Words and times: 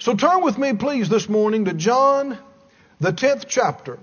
So 0.00 0.14
turn 0.14 0.42
with 0.42 0.58
me, 0.58 0.74
please, 0.74 1.08
this 1.08 1.28
morning 1.28 1.64
to 1.64 1.72
John, 1.72 2.38
the 3.00 3.12
10th 3.12 3.46
chapter. 3.48 3.98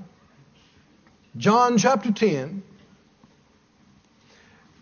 John 1.37 1.77
chapter 1.77 2.11
10. 2.11 2.63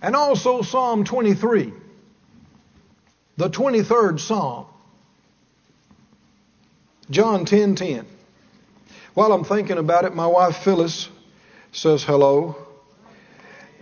And 0.02 0.16
also 0.16 0.64
Psalm 0.64 1.04
23, 1.04 1.72
the 3.38 3.50
23rd 3.50 4.20
Psalm. 4.20 4.66
John 7.12 7.46
10 7.46 7.76
10. 7.76 8.06
While 9.14 9.34
I'm 9.34 9.44
thinking 9.44 9.78
about 9.78 10.06
it, 10.06 10.16
my 10.16 10.26
wife 10.26 10.58
Phyllis 10.58 11.10
says 11.72 12.04
hello. 12.04 12.58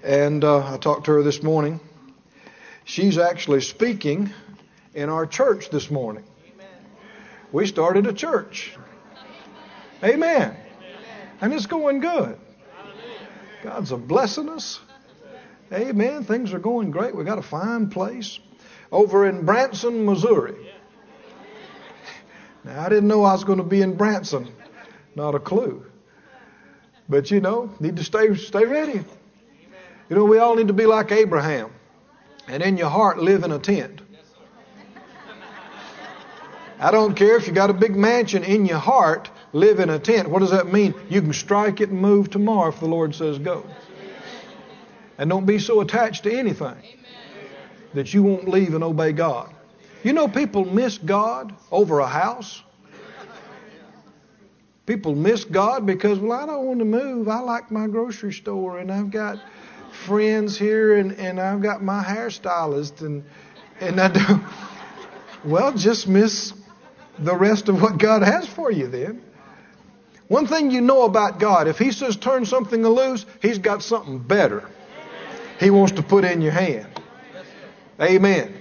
And 0.04 0.44
uh, 0.44 0.74
I 0.74 0.78
talked 0.78 1.06
to 1.06 1.12
her 1.14 1.24
this 1.24 1.42
morning. 1.42 1.80
She's 2.84 3.18
actually 3.18 3.62
speaking 3.62 4.32
in 4.94 5.08
our 5.08 5.26
church 5.26 5.70
this 5.70 5.90
morning. 5.90 6.26
We 7.52 7.68
started 7.68 8.08
a 8.08 8.14
church. 8.14 8.76
Amen. 10.04 10.56
And 11.42 11.54
it's 11.54 11.66
going 11.66 12.00
good. 12.00 12.38
God's 13.64 13.92
a 13.92 13.98
blessing 13.98 14.50
us. 14.50 14.80
Amen. 15.72 16.24
Things 16.24 16.54
are 16.54 16.60
going 16.60 16.92
great. 16.92 17.16
We 17.16 17.24
got 17.24 17.38
a 17.38 17.44
fine 17.44 17.90
place 17.90 18.40
over 18.92 19.26
in 19.26 19.46
Branson, 19.46 20.06
Missouri. 20.06 20.56
Now, 22.64 22.82
I 22.86 22.90
didn't 22.90 23.08
know 23.08 23.24
I 23.24 23.34
was 23.34 23.44
going 23.44 23.58
to 23.58 23.64
be 23.64 23.82
in 23.82 23.96
Branson. 23.96 24.52
Not 25.16 25.36
a 25.36 25.40
clue. 25.40 25.86
But 27.10 27.32
you 27.32 27.42
know, 27.42 27.74
need 27.80 27.98
to 27.98 28.04
stay 28.04 28.34
stay 28.36 28.66
ready. 28.66 29.04
You 30.10 30.16
know, 30.16 30.26
we 30.26 30.38
all 30.40 30.56
need 30.56 30.68
to 30.68 30.74
be 30.74 30.86
like 30.86 31.12
Abraham 31.12 31.72
and 32.48 32.62
in 32.62 32.78
your 32.78 32.90
heart 32.90 33.18
live 33.18 33.44
in 33.44 33.52
a 33.52 33.60
tent. 33.60 34.01
I 36.82 36.90
don't 36.90 37.14
care 37.14 37.38
if 37.38 37.46
you 37.46 37.54
got 37.54 37.70
a 37.70 37.74
big 37.74 37.96
mansion 37.96 38.44
in 38.44 38.66
your 38.66 38.80
heart, 38.80 39.30
live 39.54 39.80
in 39.80 39.92
a 39.92 40.00
tent. 40.00 40.28
What 40.28 40.40
does 40.40 40.50
that 40.50 40.74
mean? 40.74 40.96
You 41.10 41.22
can 41.22 41.32
strike 41.32 41.80
it 41.80 41.90
and 41.90 42.02
move 42.02 42.32
tomorrow 42.32 42.70
if 42.70 42.80
the 42.80 42.88
Lord 42.88 43.14
says 43.14 43.38
go. 43.38 43.64
And 45.20 45.30
don't 45.30 45.46
be 45.46 45.60
so 45.60 45.82
attached 45.82 46.24
to 46.24 46.36
anything 46.36 46.76
that 47.94 48.12
you 48.16 48.24
won't 48.24 48.50
leave 48.50 48.74
and 48.74 48.84
obey 48.84 49.12
God. 49.12 49.54
You 50.04 50.14
know, 50.14 50.28
people 50.28 50.66
miss 50.66 50.98
God 50.98 51.54
over 51.72 52.00
a 52.00 52.08
house. 52.08 52.64
People 54.88 55.14
miss 55.14 55.46
God 55.46 55.86
because, 55.86 56.18
well, 56.18 56.32
I 56.32 56.48
don't 56.48 56.66
want 56.66 56.80
to 56.80 56.86
move. 56.86 57.28
I 57.28 57.42
like 57.42 57.70
my 57.70 57.86
grocery 57.86 58.34
store 58.34 58.80
and 58.80 58.92
I've 58.92 59.12
got 59.12 59.40
friends 59.92 60.58
here 60.58 60.96
and, 60.96 61.12
and 61.12 61.40
I've 61.40 61.62
got 61.62 61.84
my 61.84 62.04
hairstylist 62.04 63.02
and 63.02 63.24
and 63.80 64.00
I 64.00 64.08
don't 64.08 64.44
well 65.44 65.74
just 65.74 66.08
miss 66.08 66.54
the 67.22 67.36
rest 67.36 67.70
of 67.70 67.82
what 67.82 67.98
God 67.98 68.24
has 68.24 68.48
for 68.48 68.72
you 68.72 68.88
then. 68.88 69.22
One 70.28 70.48
thing 70.48 70.72
you 70.72 70.82
know 70.82 71.04
about 71.04 71.40
God, 71.40 71.68
if 71.68 71.78
He 71.78 71.92
says 71.92 72.16
turn 72.16 72.46
something 72.46 72.82
loose, 72.82 73.26
He's 73.42 73.60
got 73.60 73.84
something 73.84 74.20
better 74.20 74.68
He 75.60 75.70
wants 75.70 75.94
to 75.94 76.04
put 76.04 76.24
in 76.24 76.42
your 76.42 76.52
hand. 76.52 76.88
Amen. 78.02 78.58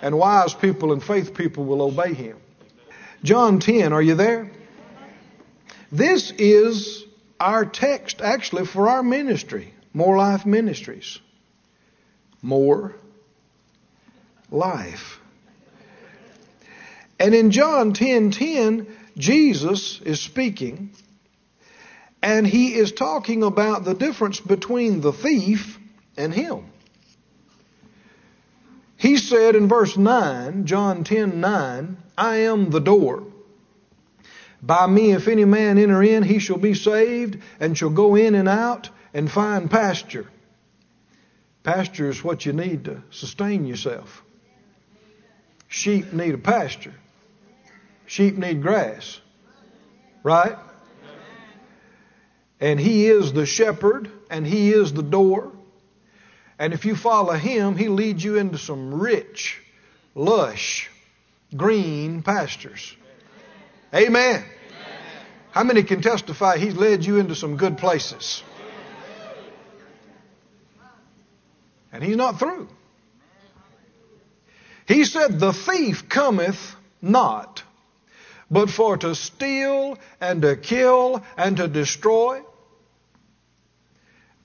And 0.00 0.16
wise 0.16 0.54
people 0.54 0.92
and 0.92 1.02
faith 1.02 1.34
people 1.34 1.64
will 1.64 1.82
obey 1.82 2.14
Him. 2.14 2.38
John 3.22 3.58
10, 3.58 3.92
are 3.92 4.00
you 4.00 4.14
there? 4.14 4.50
This 5.90 6.30
is 6.30 7.04
our 7.40 7.64
text 7.64 8.20
actually 8.20 8.66
for 8.66 8.88
our 8.88 9.02
ministry, 9.02 9.74
More 9.92 10.16
Life 10.16 10.46
Ministries. 10.46 11.18
More 12.42 12.94
life. 14.50 15.18
And 17.18 17.34
in 17.34 17.50
John 17.50 17.92
10:10, 17.92 17.94
10, 17.94 18.30
10, 18.30 18.86
Jesus 19.16 20.00
is 20.02 20.20
speaking 20.20 20.90
and 22.22 22.46
he 22.46 22.74
is 22.74 22.92
talking 22.92 23.42
about 23.42 23.84
the 23.84 23.94
difference 23.94 24.40
between 24.40 25.00
the 25.00 25.12
thief 25.12 25.78
and 26.16 26.32
him. 26.32 26.64
He 28.96 29.16
said 29.16 29.54
in 29.54 29.68
verse 29.68 29.96
9, 29.96 30.66
John 30.66 31.04
10 31.04 31.40
9, 31.40 31.96
I 32.16 32.36
am 32.36 32.70
the 32.70 32.80
door. 32.80 33.24
By 34.60 34.88
me, 34.88 35.12
if 35.12 35.28
any 35.28 35.44
man 35.44 35.78
enter 35.78 36.02
in, 36.02 36.24
he 36.24 36.40
shall 36.40 36.58
be 36.58 36.74
saved 36.74 37.40
and 37.60 37.78
shall 37.78 37.90
go 37.90 38.16
in 38.16 38.34
and 38.34 38.48
out 38.48 38.90
and 39.14 39.30
find 39.30 39.70
pasture. 39.70 40.26
Pasture 41.62 42.08
is 42.08 42.24
what 42.24 42.44
you 42.44 42.52
need 42.52 42.86
to 42.86 43.02
sustain 43.10 43.66
yourself. 43.66 44.24
Sheep 45.68 46.12
need 46.12 46.34
a 46.34 46.38
pasture. 46.38 46.94
Sheep 48.08 48.38
need 48.38 48.62
grass. 48.62 49.20
Right? 50.24 50.56
And 52.58 52.80
he 52.80 53.06
is 53.06 53.32
the 53.32 53.46
shepherd 53.46 54.10
and 54.30 54.46
he 54.46 54.72
is 54.72 54.92
the 54.92 55.02
door. 55.02 55.52
And 56.58 56.72
if 56.72 56.86
you 56.86 56.96
follow 56.96 57.34
him, 57.34 57.76
he 57.76 57.88
leads 57.88 58.24
you 58.24 58.36
into 58.36 58.58
some 58.58 58.94
rich, 59.00 59.60
lush, 60.14 60.90
green 61.54 62.22
pastures. 62.22 62.96
Amen. 63.94 64.44
How 65.50 65.62
many 65.62 65.82
can 65.82 66.00
testify 66.00 66.56
he's 66.56 66.74
led 66.74 67.04
you 67.04 67.18
into 67.18 67.34
some 67.34 67.56
good 67.56 67.78
places? 67.78 68.42
And 71.92 72.02
he's 72.02 72.16
not 72.16 72.38
through. 72.38 72.68
He 74.86 75.04
said, 75.04 75.38
The 75.38 75.52
thief 75.52 76.08
cometh 76.08 76.74
not, 77.02 77.62
but 78.50 78.70
for 78.70 78.96
to 78.96 79.14
steal 79.14 79.98
and 80.20 80.42
to 80.42 80.56
kill 80.56 81.22
and 81.36 81.56
to 81.58 81.68
destroy. 81.68 82.42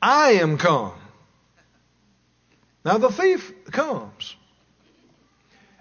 I 0.02 0.34
am 0.34 0.58
come. 0.58 0.94
Now 2.84 2.98
the 2.98 3.12
thief 3.12 3.54
comes. 3.72 4.36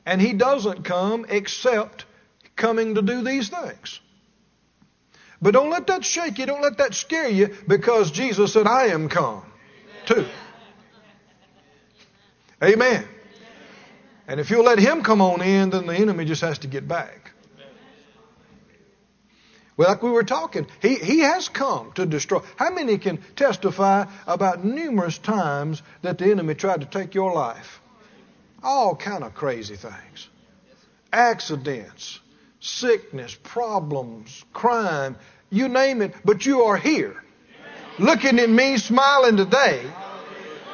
And 0.07 0.21
he 0.21 0.33
doesn't 0.33 0.85
come 0.85 1.27
except 1.29 2.05
coming 2.57 2.95
to 2.95 3.03
do 3.03 3.23
these 3.23 3.49
things. 3.49 4.01
But 5.41 5.55
don't 5.55 5.71
let 5.71 5.89
that 5.89 6.05
shake 6.05 6.39
you, 6.39 6.47
don't 6.47 6.63
let 6.63 6.79
that 6.79 6.95
scare 6.95 7.29
you, 7.29 7.57
because 7.67 8.13
Jesus 8.13 8.53
said, 8.53 8.69
I 8.69 8.87
am 8.87 9.09
come 9.09 9.43
too. 10.07 10.27
Amen. 12.63 13.05
And 14.29 14.39
if 14.39 14.51
you'll 14.51 14.65
let 14.65 14.79
him 14.79 15.03
come 15.03 15.21
on 15.21 15.43
in, 15.43 15.71
then 15.71 15.87
the 15.87 15.97
enemy 15.97 16.25
just 16.25 16.43
has 16.43 16.61
to 16.61 16.69
get 16.69 16.87
back. 16.87 17.32
Well, 19.77 19.89
like 19.89 20.03
we 20.03 20.11
were 20.11 20.23
talking, 20.23 20.67
he, 20.81 20.97
he 20.97 21.21
has 21.21 21.49
come 21.49 21.93
to 21.93 22.05
destroy. 22.05 22.41
How 22.57 22.71
many 22.71 22.99
can 22.99 23.19
testify 23.37 24.07
about 24.27 24.65
numerous 24.65 25.17
times 25.19 25.83
that 26.03 26.19
the 26.19 26.31
enemy 26.31 26.55
tried 26.55 26.83
to 26.83 26.87
take 26.87 27.15
your 27.15 27.33
life? 27.33 27.81
All 28.63 28.95
kind 28.95 29.25
of 29.25 29.35
crazy 29.35 29.77
things. 29.77 30.29
Accidents, 31.13 32.21
sickness, 32.61 33.37
problems, 33.43 34.45
crime, 34.53 35.17
you 35.51 35.69
name 35.69 36.03
it, 36.03 36.15
but 36.25 36.47
you 36.47 36.63
are 36.63 36.77
here. 36.77 37.23
Looking 37.99 38.39
at 38.39 38.49
me, 38.49 38.79
smiling 38.79 39.37
today. 39.37 39.85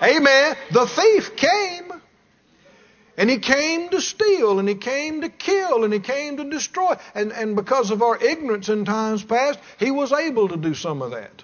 Amen. 0.03 0.57
The 0.71 0.87
thief 0.87 1.35
came. 1.37 1.88
And 3.19 3.29
he 3.29 3.39
came 3.41 3.89
to 3.89 4.01
steal, 4.01 4.61
and 4.61 4.69
he 4.69 4.77
came 4.77 5.23
to 5.23 5.29
kill, 5.29 5.83
and 5.83 5.93
he 5.93 5.99
came 5.99 6.37
to 6.37 6.45
destroy. 6.45 6.95
And, 7.17 7.33
and 7.33 7.57
because 7.57 7.91
of 7.91 8.01
our 8.01 8.17
ignorance 8.17 8.69
in 8.69 8.85
times 8.85 9.25
past, 9.25 9.59
he 9.77 9.91
was 9.91 10.13
able 10.13 10.49
to 10.51 10.57
do 10.57 10.73
some 10.73 11.03
of 11.03 11.11
that 11.11 11.43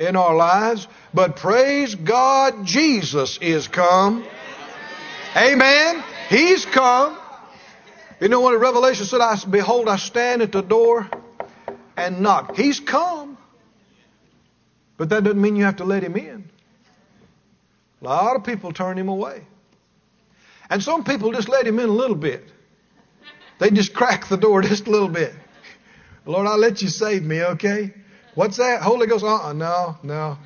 in 0.00 0.16
our 0.16 0.34
lives. 0.34 0.88
But 1.14 1.36
praise 1.36 1.94
God, 1.94 2.66
Jesus 2.66 3.38
is 3.40 3.68
come. 3.68 4.26
Amen. 5.36 6.02
He's 6.30 6.66
come. 6.66 7.16
You 8.20 8.28
know 8.28 8.40
what 8.40 8.58
Revelation 8.58 9.06
said? 9.06 9.20
I 9.20 9.38
behold, 9.48 9.88
I 9.88 9.98
stand 9.98 10.42
at 10.42 10.50
the 10.50 10.62
door 10.62 11.08
and 11.96 12.22
knock. 12.22 12.56
He's 12.56 12.80
come. 12.80 13.38
But 14.96 15.10
that 15.10 15.22
doesn't 15.22 15.40
mean 15.40 15.54
you 15.54 15.64
have 15.64 15.76
to 15.76 15.84
let 15.84 16.02
him 16.02 16.16
in. 16.16 16.50
A 18.02 18.04
lot 18.04 18.34
of 18.34 18.42
people 18.42 18.72
turn 18.72 18.98
him 18.98 19.08
away. 19.08 19.44
And 20.70 20.82
some 20.82 21.04
people 21.04 21.32
just 21.32 21.48
let 21.48 21.66
him 21.66 21.78
in 21.78 21.88
a 21.88 21.92
little 21.92 22.16
bit. 22.16 22.44
They 23.58 23.70
just 23.70 23.94
crack 23.94 24.28
the 24.28 24.36
door 24.36 24.62
just 24.62 24.86
a 24.86 24.90
little 24.90 25.08
bit. 25.08 25.34
Lord, 26.26 26.46
I'll 26.46 26.58
let 26.58 26.82
you 26.82 26.88
save 26.88 27.22
me, 27.22 27.42
okay? 27.42 27.94
What's 28.34 28.58
that? 28.58 28.82
Holy 28.82 29.06
Ghost? 29.06 29.24
Uh-uh, 29.24 29.52
no, 29.54 29.96
no. 30.02 30.38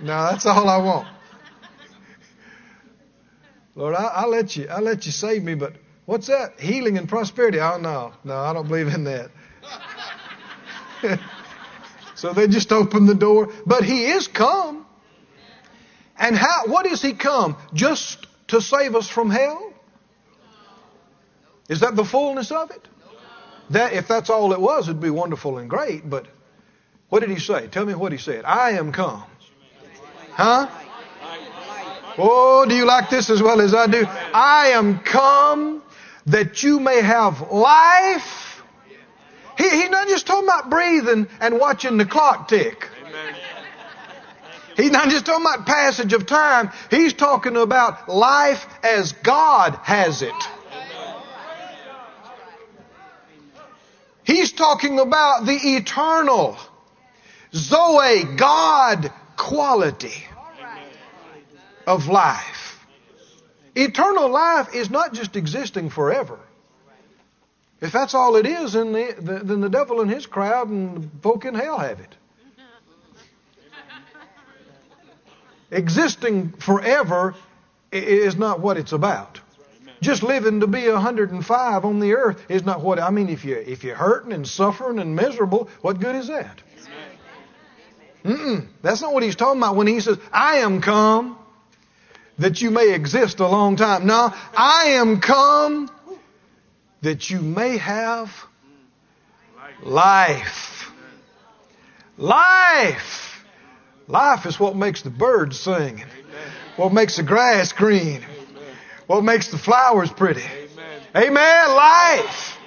No, 0.00 0.30
that's 0.30 0.46
all 0.46 0.68
I 0.68 0.78
want. 0.78 1.08
Lord, 3.74 3.94
I, 3.94 4.24
will 4.24 4.32
let 4.32 4.56
you, 4.56 4.68
I'll 4.68 4.82
let 4.82 5.04
you 5.06 5.12
save 5.12 5.42
me, 5.42 5.54
but 5.54 5.74
what's 6.04 6.28
that? 6.28 6.60
Healing 6.60 6.96
and 6.96 7.08
prosperity? 7.08 7.60
Oh 7.60 7.78
no, 7.78 8.12
no, 8.24 8.36
I 8.36 8.52
don't 8.52 8.66
believe 8.66 8.88
in 8.88 9.04
that. 9.04 9.30
so 12.14 12.32
they 12.32 12.48
just 12.48 12.72
open 12.72 13.06
the 13.06 13.14
door, 13.14 13.52
but 13.66 13.84
He 13.84 14.06
is 14.06 14.26
come. 14.26 14.86
And 16.16 16.36
how? 16.36 16.66
What 16.66 16.86
is 16.86 17.02
He 17.02 17.14
come? 17.14 17.56
Just 17.72 18.27
to 18.48 18.60
save 18.60 18.94
us 18.94 19.08
from 19.08 19.30
hell? 19.30 19.72
Is 21.68 21.80
that 21.80 21.96
the 21.96 22.04
fullness 22.04 22.50
of 22.50 22.70
it? 22.70 22.88
that 23.70 23.92
if 23.92 24.08
that's 24.08 24.30
all 24.30 24.52
it 24.52 24.60
was, 24.60 24.88
it'd 24.88 25.00
be 25.00 25.10
wonderful 25.10 25.58
and 25.58 25.68
great. 25.68 26.08
But 26.08 26.26
what 27.08 27.20
did 27.20 27.30
he 27.30 27.38
say? 27.38 27.66
Tell 27.68 27.84
me 27.84 27.94
what 27.94 28.12
he 28.12 28.18
said. 28.18 28.44
I 28.44 28.72
am 28.72 28.92
come. 28.92 29.24
Huh? 30.32 30.68
Oh, 32.18 32.66
do 32.68 32.74
you 32.74 32.84
like 32.84 33.10
this 33.10 33.30
as 33.30 33.42
well 33.42 33.60
as 33.60 33.74
I 33.74 33.86
do? 33.86 34.04
I 34.06 34.68
am 34.74 34.98
come 35.00 35.82
that 36.26 36.62
you 36.62 36.80
may 36.80 37.00
have 37.00 37.52
life. 37.52 38.62
He, 39.56 39.68
he's 39.68 39.90
not 39.90 40.08
just 40.08 40.26
talking 40.26 40.44
about 40.44 40.70
breathing 40.70 41.28
and 41.40 41.58
watching 41.58 41.96
the 41.96 42.06
clock 42.06 42.48
tick. 42.48 42.88
He's 44.78 44.92
not 44.92 45.08
just 45.08 45.26
talking 45.26 45.44
about 45.44 45.66
passage 45.66 46.12
of 46.12 46.24
time. 46.24 46.70
He's 46.88 47.12
talking 47.12 47.56
about 47.56 48.08
life 48.08 48.64
as 48.84 49.10
God 49.12 49.76
has 49.82 50.22
it. 50.22 50.32
He's 54.22 54.52
talking 54.52 55.00
about 55.00 55.46
the 55.46 55.56
eternal 55.56 56.56
Zoe, 57.52 58.22
God 58.36 59.12
quality 59.36 60.24
of 61.84 62.06
life. 62.06 62.86
Eternal 63.74 64.28
life 64.28 64.76
is 64.76 64.90
not 64.90 65.12
just 65.12 65.34
existing 65.34 65.90
forever. 65.90 66.38
If 67.80 67.90
that's 67.90 68.14
all 68.14 68.36
it 68.36 68.46
is, 68.46 68.74
then 68.74 68.92
the, 68.92 69.14
the, 69.18 69.38
then 69.40 69.60
the 69.60 69.70
devil 69.70 70.00
and 70.00 70.10
his 70.10 70.26
crowd 70.26 70.68
and 70.68 71.10
folk 71.20 71.44
in 71.44 71.54
hell 71.56 71.78
have 71.78 71.98
it. 71.98 72.17
Existing 75.70 76.52
forever 76.52 77.34
is 77.92 78.36
not 78.36 78.60
what 78.60 78.76
it's 78.76 78.92
about. 78.92 79.40
Just 80.00 80.22
living 80.22 80.60
to 80.60 80.66
be 80.66 80.88
105 80.88 81.84
on 81.84 82.00
the 82.00 82.14
earth 82.14 82.44
is 82.48 82.64
not 82.64 82.82
what 82.82 83.00
I 83.00 83.10
mean. 83.10 83.28
If 83.28 83.44
you 83.44 83.56
if 83.56 83.82
you're 83.82 83.96
hurting 83.96 84.32
and 84.32 84.46
suffering 84.46 84.98
and 84.98 85.16
miserable, 85.16 85.68
what 85.82 85.98
good 86.00 86.14
is 86.14 86.28
that? 86.28 86.62
Mm-mm, 88.24 88.66
that's 88.82 89.00
not 89.02 89.12
what 89.12 89.22
he's 89.22 89.36
talking 89.36 89.60
about 89.60 89.76
when 89.76 89.86
he 89.86 90.00
says, 90.00 90.18
"I 90.32 90.58
am 90.58 90.80
come 90.80 91.36
that 92.38 92.60
you 92.62 92.70
may 92.70 92.94
exist 92.94 93.40
a 93.40 93.48
long 93.48 93.76
time." 93.76 94.06
Now, 94.06 94.34
I 94.56 94.90
am 95.00 95.20
come 95.20 95.90
that 97.02 97.28
you 97.30 97.40
may 97.40 97.78
have 97.78 98.30
life. 99.82 100.90
Life. 102.16 103.27
Life 104.08 104.46
is 104.46 104.58
what 104.58 104.74
makes 104.74 105.02
the 105.02 105.10
birds 105.10 105.60
sing, 105.60 106.02
what 106.76 106.94
makes 106.94 107.16
the 107.16 107.22
grass 107.22 107.72
green, 107.72 108.24
what 109.06 109.22
makes 109.22 109.48
the 109.48 109.58
flowers 109.58 110.10
pretty. 110.10 110.44
Amen. 111.14 111.68
Life. 111.68 112.58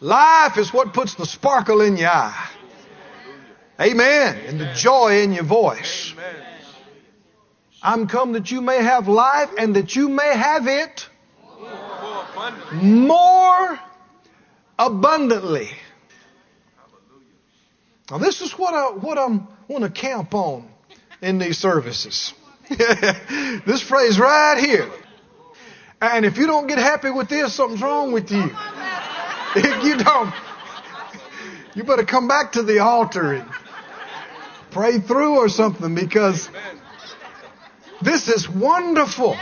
Life 0.00 0.58
is 0.58 0.72
what 0.72 0.92
puts 0.92 1.14
the 1.14 1.24
sparkle 1.24 1.80
in 1.80 1.96
your 1.96 2.10
eye. 2.10 2.48
Amen. 3.80 4.36
And 4.46 4.60
the 4.60 4.72
joy 4.74 5.22
in 5.22 5.32
your 5.32 5.44
voice. 5.44 6.12
I'm 7.80 8.08
come 8.08 8.32
that 8.32 8.50
you 8.50 8.60
may 8.60 8.82
have 8.82 9.08
life 9.08 9.50
and 9.56 9.76
that 9.76 9.94
you 9.94 10.08
may 10.08 10.36
have 10.36 10.66
it 10.66 11.08
more 12.72 13.78
abundantly. 14.78 15.70
Now, 18.10 18.18
this 18.18 18.40
is 18.40 18.52
what 18.52 18.74
I 18.74 18.90
what 18.90 19.18
I'm 19.18 19.48
want 19.68 19.84
to 19.84 19.90
camp 19.90 20.34
on 20.34 20.68
in 21.22 21.38
these 21.38 21.58
services. 21.58 22.34
this 22.68 23.80
phrase 23.82 24.18
right 24.18 24.58
here. 24.58 24.90
And 26.00 26.24
if 26.24 26.36
you 26.38 26.46
don't 26.46 26.66
get 26.66 26.78
happy 26.78 27.10
with 27.10 27.28
this, 27.28 27.54
something's 27.54 27.82
wrong 27.82 28.12
with 28.12 28.30
you. 28.30 28.50
If 29.56 29.84
you 29.84 29.96
don't, 29.96 30.34
you 31.76 31.84
better 31.84 32.04
come 32.04 32.26
back 32.26 32.52
to 32.52 32.64
the 32.64 32.80
altar 32.80 33.34
and 33.34 33.48
pray 34.72 34.98
through 34.98 35.36
or 35.36 35.48
something 35.48 35.94
because 35.94 36.50
this 38.02 38.28
is 38.28 38.48
wonderful. 38.48 39.36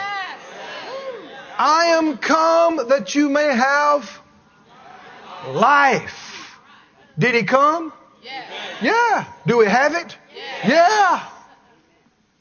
I 1.57 1.97
am 1.97 2.19
come 2.19 2.89
that 2.89 3.15
you 3.15 3.31
may 3.31 3.57
have 3.57 4.21
life. 5.49 6.59
Did 7.19 7.35
he 7.35 7.45
come? 7.45 7.95
Yeah. 8.23 9.25
Do 9.47 9.59
we 9.59 9.67
have 9.67 9.95
it? 9.95 10.17
Yeah. 10.35 10.69
yeah. 10.69 11.29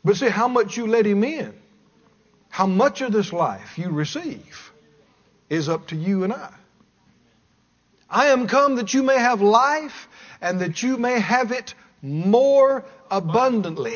But 0.03 0.17
see 0.17 0.29
how 0.29 0.47
much 0.47 0.77
you 0.77 0.87
let 0.87 1.05
him 1.05 1.23
in. 1.23 1.53
How 2.49 2.67
much 2.67 3.01
of 3.01 3.11
this 3.11 3.31
life 3.31 3.77
you 3.77 3.89
receive 3.89 4.71
is 5.49 5.69
up 5.69 5.87
to 5.87 5.95
you 5.95 6.23
and 6.23 6.33
I. 6.33 6.53
I 8.09 8.25
am 8.27 8.47
come 8.47 8.75
that 8.75 8.93
you 8.93 9.03
may 9.03 9.17
have 9.17 9.41
life 9.41 10.09
and 10.41 10.59
that 10.59 10.83
you 10.83 10.97
may 10.97 11.19
have 11.19 11.51
it 11.51 11.73
more 12.01 12.83
abundantly. 13.09 13.95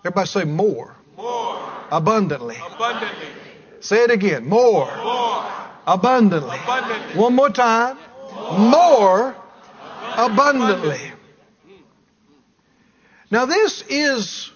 Everybody 0.00 0.26
say 0.26 0.44
more. 0.44 0.96
More. 1.16 1.72
Abundantly. 1.90 2.56
Abundantly. 2.56 3.28
Say 3.80 4.02
it 4.02 4.10
again. 4.10 4.48
More. 4.48 4.86
More. 4.96 5.44
Abundantly. 5.86 6.58
Abundantly. 6.64 7.20
One 7.20 7.34
more 7.34 7.50
time. 7.50 7.98
More 8.58 9.36
abundantly. 10.16 11.00
Now, 13.30 13.46
this 13.46 13.82
is, 13.88 14.50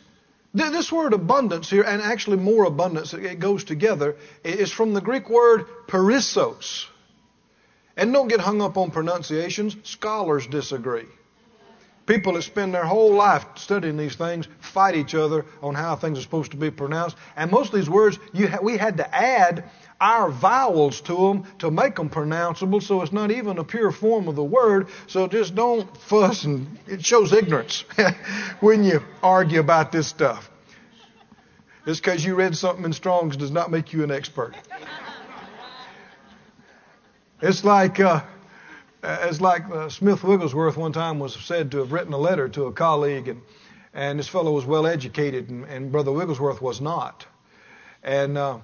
this 0.55 0.93
word 0.93 1.13
abundance 1.13 1.69
here, 1.69 1.83
and 1.83 2.01
actually 2.01 2.37
more 2.37 2.65
abundance, 2.65 3.13
it 3.15 3.39
goes 3.41 3.65
together, 3.65 4.17
is 4.45 4.71
from 4.71 4.95
the 4.95 5.01
Greek 5.01 5.29
word 5.29 5.67
perissos. 5.89 6.87
And 7.97 8.13
don't 8.13 8.29
get 8.29 8.41
hung 8.41 8.63
up 8.63 8.77
on 8.77 8.91
pronunciations. 8.91 9.77
Scholars 9.83 10.47
disagree. 10.47 11.07
People 12.07 12.33
that 12.33 12.43
spend 12.43 12.75
their 12.75 12.85
whole 12.85 13.15
life 13.15 13.45
studying 13.57 13.97
these 13.97 14.17
things 14.17 14.49
fight 14.59 14.97
each 14.97 15.15
other 15.15 15.45
on 15.63 15.75
how 15.75 15.97
things 15.97 16.19
are 16.19 16.23
supposed 16.23 16.53
to 16.53 16.57
be 16.57 16.71
pronounced. 16.71 17.17
And 17.37 17.51
most 17.51 17.73
of 17.73 17.79
these 17.79 17.91
words, 17.91 18.19
ha- 18.35 18.59
we 18.63 18.77
had 18.77 18.97
to 18.97 19.15
add 19.15 19.65
our 20.01 20.31
vowels 20.31 21.01
to 21.03 21.15
them 21.15 21.45
to 21.59 21.71
make 21.71 21.97
them 21.97 22.09
pronounceable, 22.09 22.83
so 22.83 23.03
it's 23.03 23.13
not 23.13 23.31
even 23.31 23.59
a 23.59 23.65
pure 23.65 23.93
form 23.93 24.29
of 24.29 24.37
the 24.37 24.45
word. 24.45 24.89
So 25.07 25.27
just 25.29 25.55
don't 25.55 25.95
fuss, 25.97 26.45
and 26.45 26.79
it 26.87 27.05
shows 27.05 27.33
ignorance 27.33 27.85
when 28.61 28.83
you 28.83 29.03
argue 29.23 29.61
about 29.61 29.93
this 29.93 30.07
stuff. 30.07 30.51
Just 31.85 32.03
because 32.03 32.25
you 32.25 32.35
read 32.35 32.57
something 32.57 32.85
in 32.85 32.93
Strong's 32.93 33.37
does 33.37 33.51
not 33.51 33.71
make 33.71 33.93
you 33.93 34.05
an 34.05 34.11
expert. 34.11 34.55
It's 37.41 37.65
like. 37.65 38.01
Uh, 38.01 38.23
it's 39.03 39.41
like 39.41 39.65
uh, 39.71 39.89
Smith 39.89 40.23
Wigglesworth 40.23 40.77
one 40.77 40.93
time 40.93 41.19
was 41.19 41.35
said 41.35 41.71
to 41.71 41.79
have 41.79 41.93
written 41.93 42.13
a 42.13 42.19
letter 42.19 42.49
to 42.51 42.67
a 42.67 42.73
colleague, 42.73 43.29
and, 43.29 43.41
and 43.95 44.19
this 44.19 44.29
fellow 44.29 44.53
was 44.53 44.67
well 44.67 44.87
educated, 44.87 45.49
and, 45.49 45.65
and 45.65 45.91
Brother 45.91 46.13
Wigglesworth 46.13 46.61
was 46.61 46.83
not. 46.83 47.27
And 48.03 48.37
uh, 48.37 48.59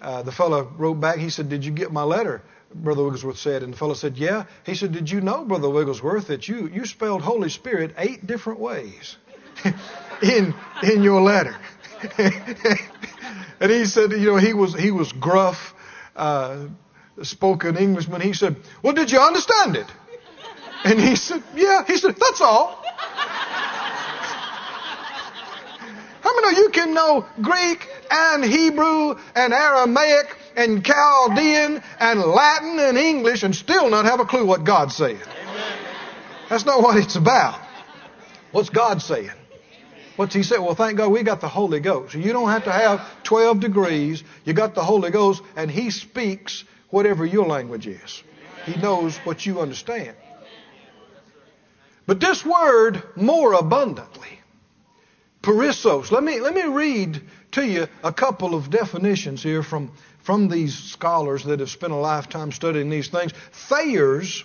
uh, 0.00 0.22
the 0.22 0.32
fellow 0.32 0.70
wrote 0.76 0.94
back, 0.94 1.18
he 1.18 1.30
said, 1.30 1.48
Did 1.48 1.64
you 1.64 1.72
get 1.72 1.92
my 1.92 2.02
letter? 2.02 2.42
Brother 2.74 3.02
Wigglesworth 3.02 3.38
said. 3.38 3.62
And 3.62 3.72
the 3.72 3.76
fellow 3.76 3.94
said, 3.94 4.16
Yeah. 4.16 4.44
He 4.64 4.74
said, 4.74 4.92
Did 4.92 5.10
you 5.10 5.20
know, 5.20 5.44
Brother 5.44 5.68
Wigglesworth, 5.68 6.28
that 6.28 6.48
you, 6.48 6.68
you 6.68 6.86
spelled 6.86 7.22
Holy 7.22 7.48
Spirit 7.48 7.94
eight 7.98 8.26
different 8.26 8.60
ways 8.60 9.16
in, 10.22 10.54
in 10.82 11.02
your 11.02 11.20
letter? 11.20 11.56
and 12.18 13.70
he 13.70 13.86
said, 13.86 14.12
You 14.12 14.32
know, 14.32 14.36
he 14.36 14.54
was, 14.54 14.74
he 14.74 14.90
was 14.90 15.12
gruff. 15.12 15.74
Uh, 16.14 16.66
spoken 17.22 17.76
Englishman. 17.76 18.20
He 18.20 18.32
said, 18.32 18.56
Well, 18.82 18.92
did 18.92 19.10
you 19.10 19.18
understand 19.18 19.76
it? 19.76 19.86
And 20.84 21.00
he 21.00 21.16
said, 21.16 21.42
Yeah. 21.54 21.84
He 21.86 21.96
said, 21.96 22.16
That's 22.16 22.40
all. 22.40 22.84
How 26.28 26.34
many 26.34 26.48
of 26.52 26.58
you 26.58 26.68
can 26.68 26.92
know 26.92 27.24
Greek 27.40 27.88
and 28.10 28.44
Hebrew 28.44 29.16
and 29.34 29.54
Aramaic 29.54 30.36
and 30.56 30.84
Chaldean 30.84 31.82
and 31.98 32.20
Latin 32.20 32.78
and 32.78 32.98
English 32.98 33.44
and 33.44 33.56
still 33.56 33.88
not 33.88 34.04
have 34.04 34.20
a 34.20 34.26
clue 34.26 34.44
what 34.44 34.62
God's 34.62 34.94
saying? 34.94 35.22
That's 36.50 36.66
not 36.66 36.82
what 36.82 36.98
it's 36.98 37.16
about. 37.16 37.58
What's 38.50 38.68
God 38.68 39.00
saying? 39.00 39.30
What's 40.16 40.34
he 40.34 40.42
say? 40.42 40.58
Well, 40.58 40.74
thank 40.74 40.98
God 40.98 41.12
we 41.12 41.22
got 41.22 41.40
the 41.40 41.48
Holy 41.48 41.80
Ghost. 41.80 42.14
You 42.14 42.34
don't 42.34 42.50
have 42.50 42.64
to 42.64 42.72
have 42.72 43.22
12 43.22 43.60
degrees. 43.60 44.22
You 44.44 44.52
got 44.52 44.74
the 44.74 44.84
Holy 44.84 45.10
Ghost, 45.10 45.42
and 45.56 45.70
He 45.70 45.88
speaks 45.90 46.62
whatever 46.90 47.24
your 47.24 47.46
language 47.46 47.86
is. 47.86 48.22
He 48.66 48.76
knows 48.76 49.16
what 49.24 49.46
you 49.46 49.62
understand. 49.62 50.14
But 52.04 52.20
this 52.20 52.44
word, 52.44 53.02
more 53.16 53.54
abundantly, 53.54 54.37
perissos. 55.42 56.10
Let 56.10 56.22
me, 56.22 56.40
let 56.40 56.54
me 56.54 56.64
read 56.64 57.20
to 57.52 57.66
you 57.66 57.86
a 58.02 58.12
couple 58.12 58.54
of 58.54 58.70
definitions 58.70 59.42
here 59.42 59.62
from, 59.62 59.92
from 60.20 60.48
these 60.48 60.76
scholars 60.76 61.44
that 61.44 61.60
have 61.60 61.70
spent 61.70 61.92
a 61.92 61.96
lifetime 61.96 62.52
studying 62.52 62.90
these 62.90 63.08
things. 63.08 63.32
Thayer's 63.68 64.44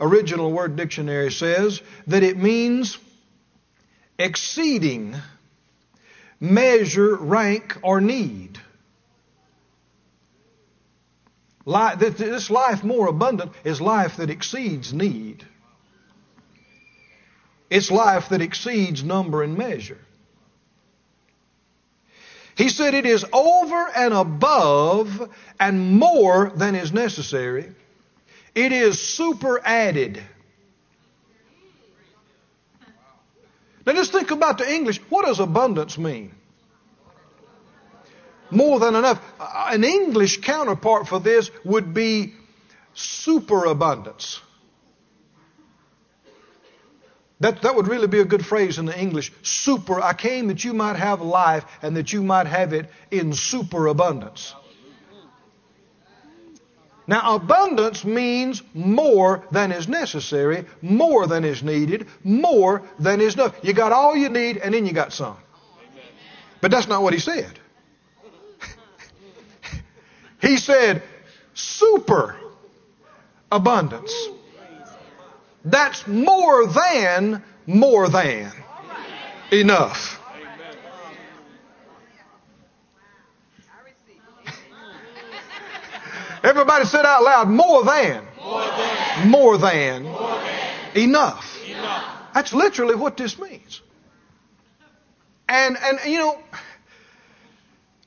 original 0.00 0.52
word 0.52 0.76
dictionary 0.76 1.30
says 1.30 1.80
that 2.06 2.22
it 2.22 2.36
means 2.36 2.98
exceeding, 4.18 5.16
measure, 6.40 7.16
rank, 7.16 7.78
or 7.82 8.00
need. 8.00 8.58
Life, 11.64 11.98
This 11.98 12.48
life 12.48 12.84
more 12.84 13.08
abundant 13.08 13.52
is 13.64 13.80
life 13.80 14.18
that 14.18 14.30
exceeds 14.30 14.92
need. 14.92 15.44
It's 17.68 17.90
life 17.90 18.28
that 18.28 18.40
exceeds 18.40 19.02
number 19.02 19.42
and 19.42 19.58
measure. 19.58 19.98
He 22.56 22.70
said 22.70 22.94
it 22.94 23.04
is 23.04 23.24
over 23.32 23.88
and 23.94 24.14
above 24.14 25.30
and 25.60 25.98
more 25.98 26.50
than 26.54 26.74
is 26.74 26.92
necessary. 26.92 27.70
It 28.54 28.72
is 28.72 28.98
super 28.98 29.60
added. 29.62 30.22
Now 33.84 33.92
just 33.92 34.10
think 34.10 34.30
about 34.30 34.56
the 34.58 34.72
English. 34.72 34.98
What 35.10 35.26
does 35.26 35.38
abundance 35.38 35.98
mean? 35.98 36.34
More 38.50 38.80
than 38.80 38.94
enough. 38.94 39.20
An 39.38 39.84
English 39.84 40.40
counterpart 40.40 41.08
for 41.08 41.20
this 41.20 41.50
would 41.64 41.92
be 41.92 42.32
superabundance. 42.94 44.40
That, 47.40 47.62
that 47.62 47.74
would 47.74 47.86
really 47.86 48.06
be 48.06 48.20
a 48.20 48.24
good 48.24 48.44
phrase 48.44 48.78
in 48.78 48.86
the 48.86 48.98
English. 48.98 49.30
Super. 49.42 50.00
I 50.00 50.14
came 50.14 50.48
that 50.48 50.64
you 50.64 50.72
might 50.72 50.96
have 50.96 51.20
life 51.20 51.64
and 51.82 51.96
that 51.96 52.12
you 52.12 52.22
might 52.22 52.46
have 52.46 52.72
it 52.72 52.90
in 53.10 53.32
superabundance. 53.34 54.54
Now, 57.06 57.36
abundance 57.36 58.04
means 58.04 58.62
more 58.74 59.44
than 59.52 59.70
is 59.70 59.86
necessary, 59.86 60.64
more 60.82 61.26
than 61.26 61.44
is 61.44 61.62
needed, 61.62 62.08
more 62.24 62.82
than 62.98 63.20
is 63.20 63.34
enough. 63.34 63.54
You 63.62 63.74
got 63.74 63.92
all 63.92 64.16
you 64.16 64.28
need, 64.28 64.56
and 64.56 64.74
then 64.74 64.86
you 64.86 64.92
got 64.92 65.12
some. 65.12 65.36
But 66.60 66.72
that's 66.72 66.88
not 66.88 67.02
what 67.02 67.12
he 67.12 67.20
said. 67.20 67.60
he 70.40 70.56
said 70.56 71.02
super 71.54 72.36
abundance. 73.52 74.12
That's 75.66 76.06
more 76.06 76.68
than 76.68 77.42
more 77.66 78.08
than 78.08 78.52
enough. 79.50 80.20
Everybody 86.44 86.84
said 86.84 87.04
out 87.04 87.24
loud, 87.24 87.48
more 87.48 87.84
than. 87.84 88.24
More 88.40 88.60
than. 88.60 89.28
More 89.28 89.58
than. 89.58 90.02
More 90.04 90.38
than. 90.38 91.02
Enough. 91.02 91.58
Enough. 91.66 92.22
That's 92.32 92.52
literally 92.52 92.94
what 92.94 93.16
this 93.16 93.36
means. 93.36 93.82
And, 95.48 95.76
and, 95.76 95.98
you 96.06 96.18
know, 96.18 96.38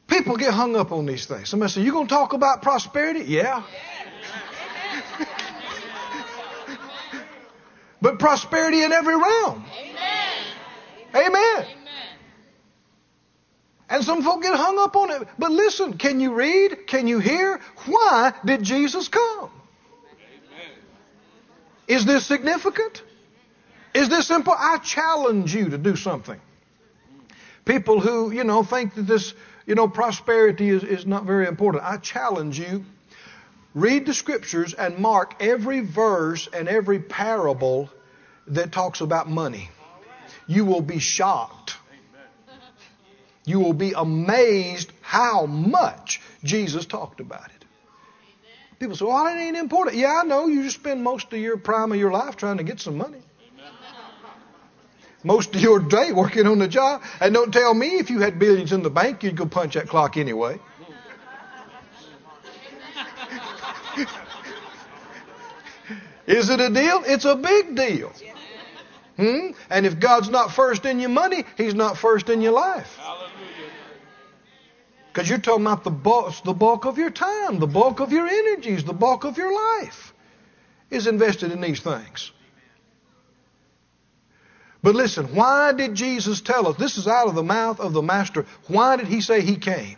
people 0.08 0.38
get 0.38 0.54
hung 0.54 0.78
up 0.78 0.94
on 0.94 1.06
these 1.06 1.26
things. 1.26 1.50
Somebody 1.50 1.74
say, 1.74 1.82
you 1.82 1.92
going 1.92 2.08
to 2.08 2.14
talk 2.14 2.32
about 2.32 2.62
prosperity? 2.62 3.26
Yeah. 3.26 3.64
But 8.02 8.20
prosperity 8.20 8.84
in 8.84 8.92
every 8.92 9.16
realm. 9.16 9.66
Amen. 11.14 11.28
Amen. 11.28 11.66
And 13.90 14.04
some 14.04 14.22
folk 14.22 14.44
get 14.44 14.54
hung 14.54 14.78
up 14.78 14.96
on 14.96 15.10
it. 15.10 15.28
But 15.40 15.52
listen, 15.52 15.98
can 15.98 16.20
you 16.20 16.34
read? 16.34 16.86
Can 16.86 17.08
you 17.08 17.20
hear? 17.20 17.60
Why 17.88 18.34
did 18.46 18.62
Jesus 18.62 19.08
come? 19.08 19.50
Is 21.88 22.06
this 22.06 22.26
significant? 22.26 23.02
Is 23.96 24.10
this 24.10 24.28
simple? 24.28 24.54
I 24.56 24.78
challenge 24.78 25.56
you 25.56 25.70
to 25.70 25.78
do 25.80 25.96
something. 25.96 26.40
People 27.66 28.00
who, 28.00 28.32
you 28.32 28.44
know, 28.44 28.64
think 28.64 28.94
that 28.94 29.08
this, 29.08 29.34
you 29.66 29.74
know, 29.74 29.88
prosperity 29.88 30.70
is, 30.70 30.84
is 30.84 31.08
not 31.08 31.26
very 31.26 31.48
important. 31.48 31.84
I 31.84 31.98
challenge 31.98 32.60
you. 32.60 32.86
Read 33.80 34.06
the 34.06 34.14
scriptures 34.14 34.74
and 34.74 34.98
mark 34.98 35.36
every 35.40 35.80
verse 35.80 36.48
and 36.52 36.68
every 36.68 37.00
parable 37.00 37.90
that 38.48 38.72
talks 38.72 39.02
about 39.02 39.30
money. 39.30 39.70
You 40.48 40.66
will 40.66 40.82
be 40.82 41.00
shocked 41.00 41.78
you 43.50 43.60
will 43.60 43.74
be 43.74 43.94
amazed 43.94 44.92
how 45.02 45.48
much 45.48 46.22
Jesus 46.44 46.86
talked 46.86 47.20
about 47.20 47.46
it. 47.46 47.66
People 48.80 48.96
say, 48.96 49.06
well, 49.06 49.26
it 49.26 49.40
ain't 49.40 49.58
important. 49.58 49.98
Yeah, 49.98 50.22
I 50.22 50.24
know. 50.24 50.46
You 50.46 50.62
just 50.62 50.76
spend 50.76 51.04
most 51.04 51.34
of 51.34 51.40
your 51.40 51.58
prime 51.58 51.92
of 51.92 51.98
your 51.98 52.12
life 52.12 52.38
trying 52.38 52.58
to 52.58 52.64
get 52.64 52.80
some 52.80 52.96
money. 52.98 53.18
Most 55.24 55.56
of 55.56 55.62
your 55.62 55.80
day 55.80 56.12
working 56.14 56.46
on 56.46 56.60
the 56.60 56.68
job. 56.68 57.02
And 57.20 57.34
don't 57.34 57.52
tell 57.52 57.74
me 57.74 57.98
if 57.98 58.12
you 58.12 58.20
had 58.20 58.38
billions 58.38 58.72
in 58.72 58.84
the 58.84 58.92
bank, 58.92 59.24
you'd 59.24 59.36
go 59.36 59.48
punch 59.48 59.74
that 59.74 59.88
clock 59.88 60.16
anyway. 60.16 60.60
Is 66.28 66.50
it 66.50 66.60
a 66.60 66.70
deal? 66.70 67.04
It's 67.06 67.26
a 67.26 67.36
big 67.36 67.76
deal. 67.76 68.12
Hmm? 69.18 69.52
And 69.70 69.86
if 69.86 70.00
God's 70.00 70.30
not 70.30 70.54
first 70.54 70.86
in 70.86 71.00
your 71.00 71.10
money, 71.10 71.44
He's 71.58 71.74
not 71.74 71.98
first 71.98 72.30
in 72.30 72.42
your 72.42 72.54
life. 72.54 72.98
Because 75.12 75.30
you're 75.30 75.40
talking 75.40 75.66
about 75.66 75.84
the 75.84 75.92
bulk, 75.92 76.34
the 76.44 76.54
bulk 76.54 76.86
of 76.86 76.98
your 76.98 77.10
time, 77.10 77.60
the 77.60 77.68
bulk 77.68 78.00
of 78.00 78.12
your 78.12 78.28
energies, 78.28 78.84
the 78.84 78.94
bulk 78.94 79.26
of 79.26 79.38
your 79.38 79.54
life 79.54 80.14
is 80.90 81.08
invested 81.08 81.52
in 81.52 81.62
these 81.62 81.82
things. 81.82 82.32
But 84.82 84.96
listen, 84.96 85.36
why 85.36 85.74
did 85.74 85.96
Jesus 85.96 86.42
tell 86.42 86.68
us? 86.68 86.78
This 86.78 86.98
is 86.98 87.08
out 87.08 87.28
of 87.28 87.36
the 87.36 87.44
mouth 87.44 87.80
of 87.80 87.92
the 87.92 88.02
Master. 88.02 88.46
Why 88.68 88.96
did 88.96 89.08
he 89.08 89.20
say 89.20 89.42
he 89.42 89.58
came? 89.58 89.98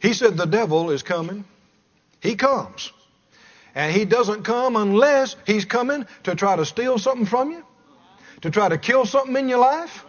He 0.00 0.12
said 0.12 0.36
the 0.36 0.46
devil 0.46 0.90
is 0.90 1.02
coming. 1.02 1.44
He 2.20 2.36
comes. 2.36 2.92
And 3.74 3.94
he 3.94 4.04
doesn't 4.04 4.42
come 4.42 4.76
unless 4.76 5.36
he's 5.46 5.64
coming 5.64 6.06
to 6.24 6.34
try 6.34 6.56
to 6.56 6.64
steal 6.64 6.98
something 6.98 7.26
from 7.26 7.50
you, 7.52 7.64
to 8.42 8.50
try 8.50 8.68
to 8.68 8.78
kill 8.78 9.06
something 9.06 9.36
in 9.36 9.48
your 9.48 9.58
life, 9.58 10.04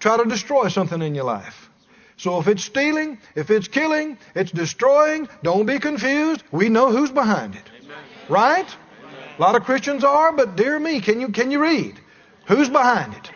try 0.00 0.16
to 0.16 0.24
destroy 0.24 0.68
something 0.68 1.00
in 1.02 1.14
your 1.14 1.24
life. 1.24 1.70
So 2.16 2.38
if 2.38 2.46
it's 2.46 2.64
stealing, 2.64 3.18
if 3.34 3.50
it's 3.50 3.68
killing, 3.68 4.16
it's 4.34 4.52
destroying, 4.52 5.28
don't 5.42 5.66
be 5.66 5.78
confused. 5.78 6.42
We 6.52 6.68
know 6.68 6.90
who's 6.90 7.10
behind 7.10 7.54
it. 7.54 7.62
Amen. 7.82 7.96
Right? 8.28 8.76
Amen. 9.00 9.28
A 9.38 9.40
lot 9.40 9.56
of 9.56 9.64
Christians 9.64 10.04
are, 10.04 10.32
but 10.32 10.56
dear 10.56 10.78
me, 10.78 11.00
can 11.00 11.20
you 11.20 11.28
can 11.30 11.50
you 11.50 11.60
read? 11.60 11.98
Who's 12.46 12.68
behind 12.68 13.14
it? 13.14 13.30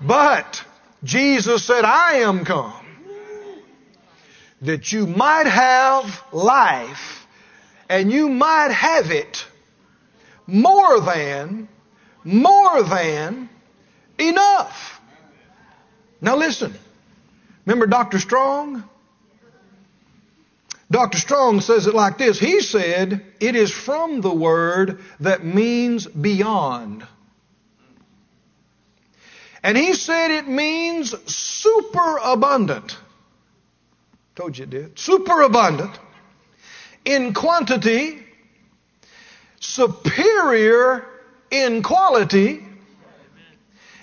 But 0.00 0.64
Jesus 1.04 1.64
said, 1.64 1.84
I 1.84 2.14
am 2.14 2.44
come 2.44 2.81
that 4.62 4.92
you 4.92 5.06
might 5.06 5.46
have 5.46 6.22
life 6.32 7.26
and 7.88 8.10
you 8.10 8.28
might 8.28 8.70
have 8.70 9.10
it 9.10 9.44
more 10.46 11.00
than, 11.00 11.68
more 12.24 12.82
than 12.82 13.48
enough. 14.18 15.00
Now 16.20 16.36
listen. 16.36 16.74
Remember 17.66 17.86
Dr. 17.86 18.18
Strong? 18.18 18.84
Dr. 20.90 21.18
Strong 21.18 21.60
says 21.62 21.86
it 21.86 21.94
like 21.94 22.18
this. 22.18 22.38
He 22.38 22.60
said, 22.60 23.24
it 23.40 23.56
is 23.56 23.70
from 23.72 24.20
the 24.20 24.32
word 24.32 25.00
that 25.20 25.44
means 25.44 26.06
beyond. 26.06 27.06
And 29.62 29.76
he 29.76 29.94
said 29.94 30.30
it 30.32 30.48
means 30.48 31.14
super 31.32 32.18
abundant. 32.22 32.96
Told 34.34 34.56
you 34.56 34.64
it 34.64 34.70
did. 34.70 34.98
Superabundant 34.98 35.98
in 37.04 37.34
quantity, 37.34 38.18
superior 39.60 41.04
in 41.50 41.82
quality, 41.82 42.64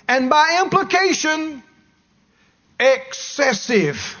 and 0.06 0.30
by 0.30 0.60
implication, 0.62 1.62
excessive. 2.78 4.16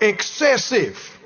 excessive. 0.00 1.18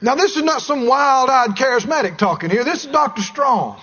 Now, 0.00 0.14
this 0.14 0.36
is 0.36 0.42
not 0.42 0.60
some 0.60 0.86
wild 0.86 1.30
eyed 1.30 1.50
charismatic 1.50 2.18
talking 2.18 2.50
here. 2.50 2.64
This 2.64 2.84
is 2.84 2.90
Dr. 2.90 3.22
Strong. 3.22 3.80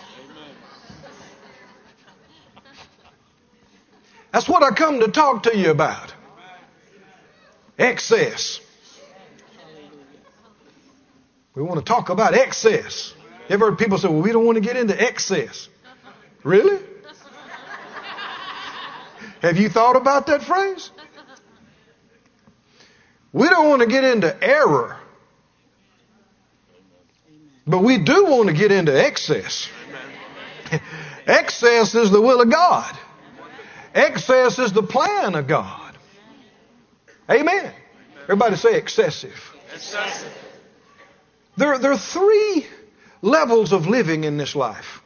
That's 4.33 4.49
what 4.49 4.63
I 4.63 4.71
come 4.71 4.99
to 4.99 5.09
talk 5.09 5.43
to 5.43 5.55
you 5.55 5.69
about. 5.69 6.11
Excess. 7.77 8.59
We 11.53 11.61
want 11.61 11.77
to 11.79 11.85
talk 11.85 12.09
about 12.09 12.33
excess. 12.33 13.13
You 13.47 13.53
ever 13.53 13.69
heard 13.69 13.77
people 13.77 13.99
say, 13.99 14.07
well, 14.07 14.23
we 14.23 14.31
don't 14.31 14.43
want 14.43 14.55
to 14.55 14.61
get 14.61 14.75
into 14.75 14.99
excess? 14.99 15.69
Really? 16.43 16.83
Have 19.43 19.57
you 19.57 19.69
thought 19.69 19.95
about 19.95 20.25
that 20.27 20.41
phrase? 20.41 20.89
We 23.31 23.49
don't 23.49 23.69
want 23.69 23.81
to 23.81 23.87
get 23.87 24.03
into 24.03 24.35
error. 24.43 24.97
But 27.67 27.83
we 27.83 27.99
do 27.99 28.25
want 28.25 28.47
to 28.47 28.55
get 28.55 28.71
into 28.71 28.99
excess. 28.99 29.69
Excess 31.27 31.95
is 31.95 32.11
the 32.11 32.19
will 32.19 32.41
of 32.41 32.51
God. 32.51 32.97
Excess 33.93 34.59
is 34.59 34.73
the 34.73 34.83
plan 34.83 35.35
of 35.35 35.47
God. 35.47 35.95
Amen. 37.29 37.71
Everybody 38.23 38.55
say 38.55 38.75
excessive. 38.77 39.53
Excessive. 39.73 40.31
There, 41.57 41.77
there 41.77 41.91
are 41.91 41.97
three 41.97 42.65
levels 43.21 43.71
of 43.71 43.87
living 43.87 44.23
in 44.23 44.37
this 44.37 44.55
life. 44.55 45.01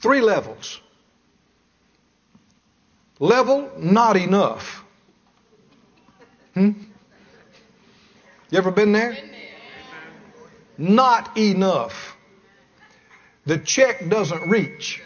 Three 0.00 0.20
levels. 0.20 0.80
Level, 3.18 3.70
not 3.78 4.16
enough. 4.16 4.84
Hmm? 6.54 6.70
You 8.50 8.58
ever 8.58 8.70
been 8.70 8.92
there? 8.92 9.16
Not 10.78 11.36
enough. 11.36 12.16
The 13.46 13.58
check 13.58 14.08
doesn't 14.08 14.48
reach. 14.48 15.02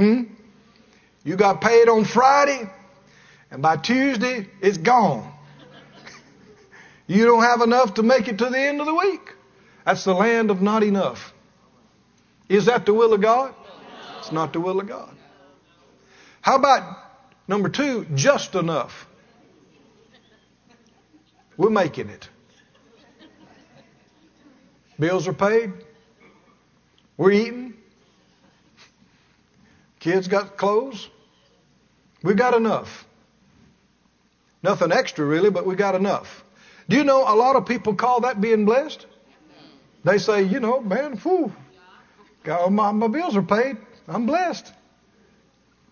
Hmm? 0.00 0.22
You 1.24 1.36
got 1.36 1.60
paid 1.60 1.90
on 1.90 2.06
Friday, 2.06 2.70
and 3.50 3.60
by 3.60 3.76
Tuesday, 3.76 4.48
it's 4.62 4.78
gone. 4.78 5.30
you 7.06 7.26
don't 7.26 7.42
have 7.42 7.60
enough 7.60 7.94
to 7.94 8.02
make 8.02 8.26
it 8.26 8.38
to 8.38 8.46
the 8.46 8.58
end 8.58 8.80
of 8.80 8.86
the 8.86 8.94
week. 8.94 9.20
That's 9.84 10.04
the 10.04 10.14
land 10.14 10.50
of 10.50 10.62
not 10.62 10.82
enough. 10.82 11.34
Is 12.48 12.64
that 12.64 12.86
the 12.86 12.94
will 12.94 13.12
of 13.12 13.20
God? 13.20 13.54
It's 14.20 14.32
not 14.32 14.54
the 14.54 14.60
will 14.60 14.80
of 14.80 14.88
God. 14.88 15.14
How 16.40 16.56
about 16.56 16.96
number 17.46 17.68
two, 17.68 18.06
just 18.14 18.54
enough? 18.54 19.06
We're 21.58 21.68
making 21.68 22.08
it. 22.08 22.26
Bills 24.98 25.28
are 25.28 25.34
paid. 25.34 25.74
We're 27.18 27.32
eating. 27.32 27.69
Kids 30.00 30.28
got 30.28 30.56
clothes. 30.56 31.08
We 32.22 32.34
got 32.34 32.54
enough. 32.54 33.06
Nothing 34.62 34.92
extra 34.92 35.24
really, 35.24 35.50
but 35.50 35.64
we 35.64 35.74
got 35.74 35.94
enough. 35.94 36.44
Do 36.88 36.96
you 36.96 37.04
know 37.04 37.22
a 37.22 37.36
lot 37.36 37.56
of 37.56 37.66
people 37.66 37.94
call 37.94 38.22
that 38.22 38.40
being 38.40 38.64
blessed? 38.64 39.06
They 40.04 40.18
say, 40.18 40.42
you 40.42 40.60
know, 40.60 40.80
man, 40.80 41.16
whew, 41.18 41.52
my, 42.46 42.92
my 42.92 43.08
bills 43.08 43.36
are 43.36 43.42
paid. 43.42 43.76
I'm 44.08 44.26
blessed. 44.26 44.72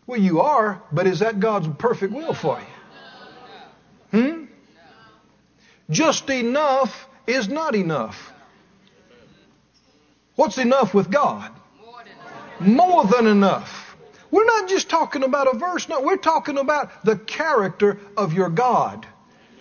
Well, 0.07 0.19
you 0.19 0.41
are, 0.41 0.83
but 0.91 1.07
is 1.07 1.19
that 1.21 1.39
God's 1.39 1.69
perfect 1.79 2.13
will 2.13 2.33
for 2.33 2.59
you? 2.59 2.67
Hmm? 4.11 4.45
Just 5.91 6.29
enough 6.31 7.07
is 7.27 7.49
not 7.49 7.75
enough. 7.75 8.33
What's 10.35 10.57
enough 10.57 10.95
with 10.95 11.11
God? 11.11 11.51
More 12.61 13.05
than 13.05 13.27
enough. 13.27 13.88
We're 14.31 14.45
not 14.45 14.69
just 14.69 14.91
talking 14.91 15.23
about 15.23 15.55
a 15.55 15.59
verse, 15.59 15.89
no, 15.89 16.01
we're 16.01 16.17
talking 16.17 16.59
about 16.59 17.05
the 17.05 17.17
character 17.17 17.99
of 18.17 18.33
your 18.33 18.51
God, 18.51 19.07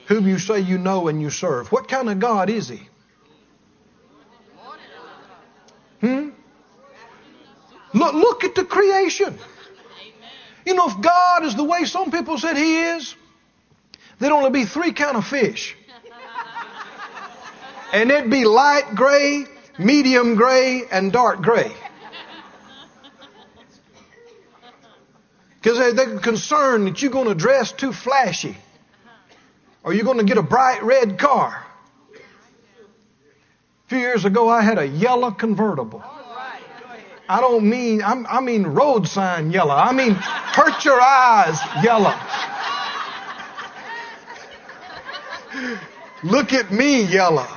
whom 0.07 0.27
you 0.27 0.39
say 0.39 0.59
you 0.59 0.77
know 0.77 1.07
and 1.07 1.21
you 1.21 1.29
serve. 1.29 1.71
What 1.71 1.87
kind 1.87 2.09
of 2.09 2.19
God 2.19 2.49
is 2.49 2.67
He? 2.67 2.81
Hmm? 6.01 6.29
Look, 7.93 8.13
look 8.13 8.43
at 8.43 8.55
the 8.55 8.65
creation. 8.65 9.37
You 10.65 10.73
know, 10.73 10.89
if 10.89 10.99
God 10.99 11.45
is 11.45 11.55
the 11.55 11.63
way 11.63 11.85
some 11.85 12.11
people 12.11 12.37
said 12.37 12.57
He 12.57 12.79
is, 12.79 13.15
there'd 14.19 14.33
only 14.33 14.51
be 14.51 14.65
three 14.65 14.91
kind 14.91 15.15
of 15.15 15.25
fish. 15.25 15.75
And 17.93 18.11
it'd 18.11 18.29
be 18.29 18.43
light 18.43 18.95
gray, 18.95 19.45
medium 19.79 20.35
gray, 20.35 20.83
and 20.91 21.11
dark 21.13 21.41
gray. 21.41 21.71
Because 25.61 25.95
they're 25.95 26.19
concerned 26.19 26.87
that 26.87 27.01
you're 27.01 27.11
going 27.11 27.27
to 27.27 27.35
dress 27.35 27.71
too 27.71 27.91
flashy. 27.91 28.55
Or 29.83 29.93
you're 29.93 30.05
going 30.05 30.19
to 30.19 30.23
get 30.23 30.37
a 30.37 30.43
bright 30.43 30.83
red 30.83 31.17
car. 31.17 31.65
A 32.13 33.89
few 33.89 33.99
years 33.99 34.25
ago, 34.25 34.49
I 34.49 34.61
had 34.61 34.77
a 34.77 34.85
yellow 34.85 35.31
convertible. 35.31 36.03
I 37.29 37.41
don't 37.41 37.69
mean, 37.69 38.01
I'm, 38.03 38.25
i 38.27 38.39
mean 38.39 38.63
road 38.63 39.07
sign 39.07 39.51
yellow. 39.51 39.75
I 39.75 39.91
mean 39.91 40.13
hurt 40.13 40.85
your 40.85 40.99
eyes 40.99 41.59
yellow. 41.83 42.13
Look 46.23 46.53
at 46.53 46.71
me 46.71 47.03
yellow. 47.03 47.47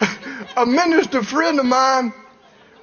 a 0.56 0.66
minister 0.66 1.22
friend 1.22 1.58
of 1.58 1.66
mine, 1.66 2.12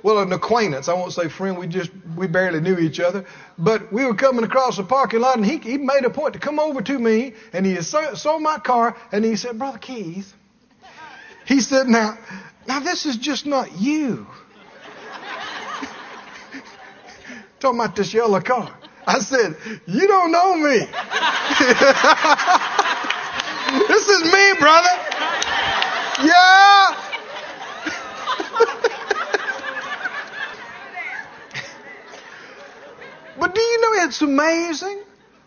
well, 0.03 0.19
an 0.19 0.31
acquaintance, 0.31 0.87
I 0.87 0.93
won't 0.93 1.13
say 1.13 1.29
friend, 1.29 1.57
we 1.57 1.67
just, 1.67 1.91
we 2.15 2.27
barely 2.27 2.61
knew 2.61 2.77
each 2.77 2.99
other, 2.99 3.25
but 3.57 3.91
we 3.91 4.05
were 4.05 4.15
coming 4.15 4.43
across 4.43 4.77
the 4.77 4.83
parking 4.83 5.19
lot 5.19 5.37
and 5.37 5.45
he, 5.45 5.57
he 5.57 5.77
made 5.77 6.05
a 6.05 6.09
point 6.09 6.33
to 6.33 6.39
come 6.39 6.59
over 6.59 6.81
to 6.81 6.97
me 6.97 7.33
and 7.53 7.65
he 7.65 7.81
saw, 7.81 8.39
my 8.39 8.59
car 8.59 8.95
and 9.11 9.25
he 9.25 9.35
said, 9.35 9.57
Brother 9.57 9.79
Keith, 9.79 10.33
he 11.45 11.61
said, 11.61 11.87
now, 11.87 12.17
now 12.67 12.79
this 12.79 13.05
is 13.05 13.17
just 13.17 13.45
not 13.45 13.79
you. 13.79 14.25
Talking 17.59 17.79
about 17.79 17.95
this 17.95 18.13
yellow 18.13 18.39
car. 18.39 18.73
I 19.05 19.19
said, 19.19 19.55
you 19.87 20.07
don't 20.07 20.31
know 20.31 20.55
me. 20.55 20.77
this 23.87 24.07
is 24.07 24.31
me, 24.31 24.53
brother. 24.59 24.89
Yeah. 26.23 27.09
but 33.39 33.55
do 33.55 33.61
you 33.61 33.81
know 33.81 33.93
it's 34.19 34.29
amazing 34.29 34.99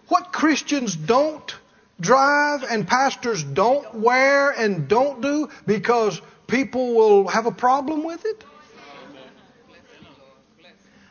what 0.08 0.32
Christians 0.32 0.96
don't 0.96 1.54
drive 2.00 2.62
and 2.62 2.88
pastors 2.88 3.44
don't 3.44 3.96
wear 3.96 4.50
and 4.50 4.88
don't 4.88 5.20
do 5.20 5.50
because 5.66 6.22
people 6.46 6.94
will 6.94 7.28
have 7.28 7.44
a 7.44 7.50
problem 7.52 8.02
with 8.02 8.24
it? 8.24 8.42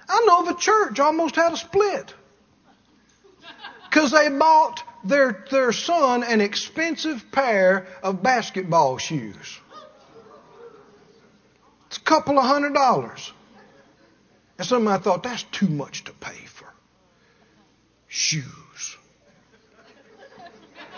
I 0.09 0.25
know 0.25 0.41
of 0.41 0.47
a 0.47 0.59
church 0.59 0.99
almost 0.99 1.35
had 1.35 1.53
a 1.53 1.57
split 1.57 2.15
because 3.91 4.09
they 4.09 4.27
bought 4.29 4.83
their, 5.03 5.45
their 5.51 5.71
son 5.71 6.23
an 6.23 6.41
expensive 6.41 7.31
pair 7.31 7.85
of 8.01 8.23
basketball 8.23 8.97
shoes. 8.97 9.59
It's 11.87 11.97
a 11.97 12.01
couple 12.01 12.39
of 12.39 12.45
hundred 12.45 12.73
dollars. 12.73 13.31
And 14.57 14.65
somebody 14.65 15.03
thought 15.03 15.21
that's 15.21 15.43
too 15.43 15.69
much 15.69 16.05
to 16.05 16.13
pay 16.13 16.45
for 16.47 16.60
shoes. 18.11 18.97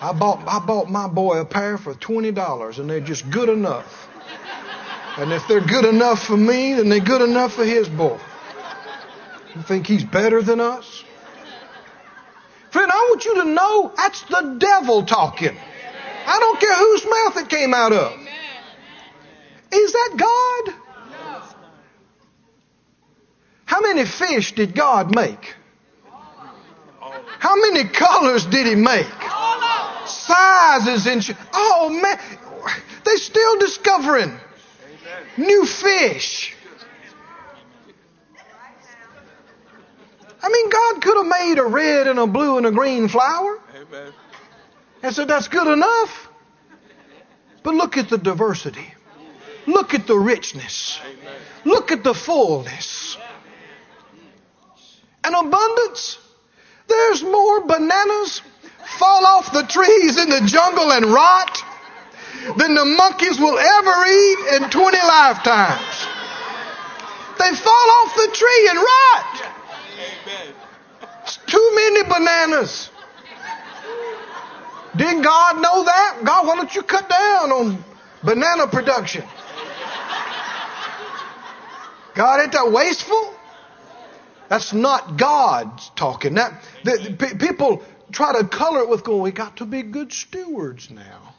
I 0.01 0.13
bought, 0.13 0.43
I 0.47 0.65
bought 0.65 0.89
my 0.89 1.07
boy 1.07 1.39
a 1.39 1.45
pair 1.45 1.77
for 1.77 1.93
$20 1.93 2.79
and 2.79 2.89
they're 2.89 2.99
just 2.99 3.29
good 3.29 3.49
enough. 3.49 4.09
And 5.17 5.31
if 5.31 5.47
they're 5.47 5.61
good 5.61 5.85
enough 5.85 6.25
for 6.25 6.35
me, 6.35 6.73
then 6.73 6.89
they're 6.89 6.99
good 6.99 7.21
enough 7.21 7.53
for 7.53 7.63
his 7.63 7.87
boy. 7.87 8.19
You 9.55 9.61
think 9.61 9.85
he's 9.85 10.03
better 10.03 10.41
than 10.41 10.59
us? 10.59 11.03
Friend, 12.71 12.91
I 12.91 12.95
want 12.95 13.25
you 13.25 13.35
to 13.35 13.45
know 13.45 13.93
that's 13.95 14.23
the 14.23 14.55
devil 14.57 15.05
talking. 15.05 15.55
I 16.25 16.39
don't 16.39 16.59
care 16.59 16.75
whose 16.75 17.05
mouth 17.05 17.37
it 17.45 17.49
came 17.49 17.75
out 17.75 17.93
of. 17.93 18.19
Is 19.71 19.91
that 19.91 20.13
God? 20.17 20.75
How 23.65 23.81
many 23.81 24.05
fish 24.05 24.53
did 24.53 24.73
God 24.73 25.13
make? 25.13 25.55
How 27.39 27.55
many 27.55 27.89
colors 27.89 28.45
did 28.45 28.67
He 28.67 28.75
make? 28.75 29.07
Sizes 30.05 31.07
and 31.07 31.37
oh 31.53 31.89
man, 31.89 32.19
they're 33.03 33.17
still 33.17 33.59
discovering 33.59 34.37
new 35.37 35.65
fish. 35.65 36.55
I 40.41 40.49
mean, 40.49 40.69
God 40.69 41.01
could 41.01 41.17
have 41.17 41.25
made 41.25 41.57
a 41.57 41.65
red 41.65 42.07
and 42.07 42.19
a 42.19 42.27
blue 42.27 42.57
and 42.57 42.65
a 42.65 42.71
green 42.71 43.07
flower. 43.07 43.59
Amen. 43.75 44.13
And 45.01 45.15
said, 45.15 45.29
that's 45.29 45.47
good 45.47 45.67
enough. 45.67 46.29
But 47.63 47.75
look 47.75 47.97
at 47.97 48.09
the 48.09 48.17
diversity. 48.17 48.93
Look 49.65 49.93
at 49.93 50.05
the 50.05 50.17
richness. 50.17 50.99
Amen. 51.01 51.35
Look 51.63 51.91
at 51.93 52.03
the 52.03 52.13
fullness. 52.13 53.17
And 55.23 55.33
abundance. 55.33 56.17
There's 56.93 57.23
more 57.23 57.61
bananas 57.65 58.41
fall 58.99 59.25
off 59.25 59.51
the 59.51 59.63
trees 59.63 60.17
in 60.17 60.29
the 60.29 60.41
jungle 60.45 60.91
and 60.91 61.05
rot 61.05 61.63
than 62.57 62.75
the 62.75 62.85
monkeys 62.85 63.39
will 63.39 63.57
ever 63.57 64.05
eat 64.05 64.61
in 64.61 64.69
20 64.69 64.97
lifetimes. 64.97 66.07
They 67.39 67.55
fall 67.55 67.87
off 67.97 68.15
the 68.15 68.29
tree 68.33 68.67
and 68.69 68.79
rot. 68.79 69.51
It's 71.23 71.37
too 71.37 71.71
many 71.75 72.03
bananas. 72.03 72.89
Didn't 74.95 75.23
God 75.23 75.61
know 75.61 75.83
that? 75.83 76.19
God, 76.23 76.47
why 76.47 76.55
don't 76.55 76.73
you 76.75 76.83
cut 76.83 77.09
down 77.09 77.51
on 77.51 77.83
banana 78.23 78.67
production? 78.67 79.23
God 82.13 82.41
ain't 82.41 82.51
that 82.51 82.71
wasteful? 82.71 83.33
That's 84.49 84.73
not 84.73 85.17
God 85.17 85.81
talking. 85.95 86.35
That 86.35 86.63
the, 86.83 87.15
the, 87.17 87.35
people 87.37 87.83
try 88.11 88.39
to 88.39 88.47
color 88.47 88.81
it 88.81 88.89
with 88.89 89.03
going, 89.03 89.21
we 89.21 89.31
got 89.31 89.57
to 89.57 89.65
be 89.65 89.81
good 89.81 90.13
stewards 90.13 90.89
now. 90.89 91.33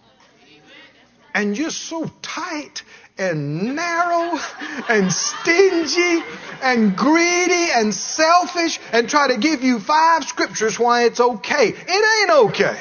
And 1.35 1.59
you're 1.59 1.71
so 1.71 2.11
tight 2.23 2.83
and 3.19 3.75
narrow 3.77 4.39
and 4.89 5.13
stingy 5.13 6.25
and 6.63 6.97
greedy 6.97 7.71
and 7.73 7.93
selfish 7.93 8.81
and 8.93 9.09
try 9.09 9.29
to 9.29 9.39
give 9.39 9.63
you 9.63 9.79
five 9.81 10.25
scriptures 10.25 10.79
why 10.79 11.05
it's 11.05 11.21
okay. 11.21 11.69
It 11.69 12.21
ain't 12.31 12.31
okay. 12.51 12.81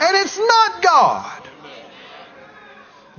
And 0.00 0.16
it's 0.16 0.38
not 0.38 0.82
God. 0.82 1.42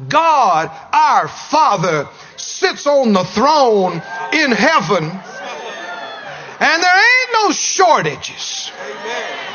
God, 0.10 0.70
our 0.94 1.28
Father, 1.28 2.08
sits 2.36 2.86
on 2.86 3.14
the 3.14 3.24
throne 3.24 3.94
in 4.32 4.52
heaven 4.52 5.10
and 6.60 6.84
there 6.84 6.96
ain't 6.96 7.34
no 7.34 7.52
shortages. 7.52 8.72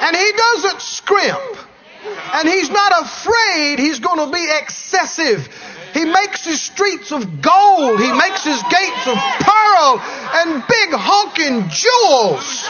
And 0.01 0.17
He 0.17 0.33
doesn't 0.33 0.81
scrimp. 0.81 1.59
And 2.35 2.49
He's 2.49 2.71
not 2.71 3.03
afraid 3.03 3.79
He's 3.79 4.01
going 4.01 4.19
to 4.27 4.33
be 4.33 4.47
excessive 4.61 5.49
he 5.95 6.07
makes 6.07 6.45
his 6.45 6.61
streets 6.61 7.13
of 7.13 7.43
gold. 7.43 8.01
He 8.01 8.13
makes 8.13 8.45
his 8.45 8.63
gates 8.63 9.07
of 9.07 9.17
pearl 9.45 10.01
and 10.41 10.65
big 10.67 10.91
honking 10.97 11.69
jewels 11.69 12.65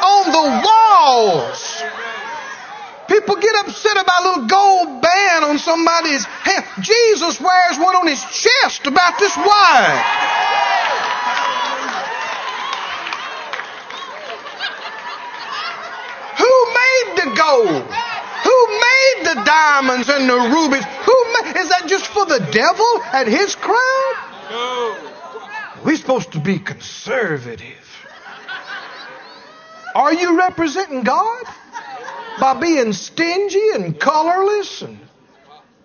on 0.00 0.32
the 0.32 0.46
walls. 0.64 1.82
People 3.08 3.36
get 3.36 3.54
upset 3.66 3.96
about 4.00 4.22
a 4.22 4.28
little 4.28 4.46
gold 4.46 5.02
band 5.02 5.44
on 5.44 5.58
somebody's 5.58 6.24
head. 6.24 6.64
Jesus 6.80 7.40
wears 7.40 7.78
one 7.78 7.94
on 7.94 8.06
his 8.06 8.22
chest 8.24 8.86
about 8.86 9.18
this 9.18 9.36
wide. 9.36 10.02
Who 16.38 16.66
made 16.74 17.05
the 17.16 17.34
gold? 17.34 17.82
Who 18.44 18.66
made 18.68 19.18
the 19.24 19.42
diamonds 19.44 20.08
and 20.08 20.28
the 20.28 20.36
rubies? 20.36 20.84
Who 20.84 21.24
made, 21.32 21.56
is 21.56 21.68
that 21.70 21.84
just 21.86 22.06
for 22.06 22.24
the 22.26 22.38
devil 22.52 23.02
and 23.12 23.28
his 23.28 23.54
crowd? 23.54 24.14
No. 24.50 25.12
We're 25.84 25.96
supposed 25.96 26.32
to 26.32 26.40
be 26.40 26.58
conservative. 26.58 27.84
Are 29.94 30.12
you 30.12 30.38
representing 30.38 31.02
God 31.02 31.44
by 32.38 32.54
being 32.60 32.92
stingy 32.92 33.70
and 33.74 33.98
colorless 33.98 34.82
and 34.82 34.98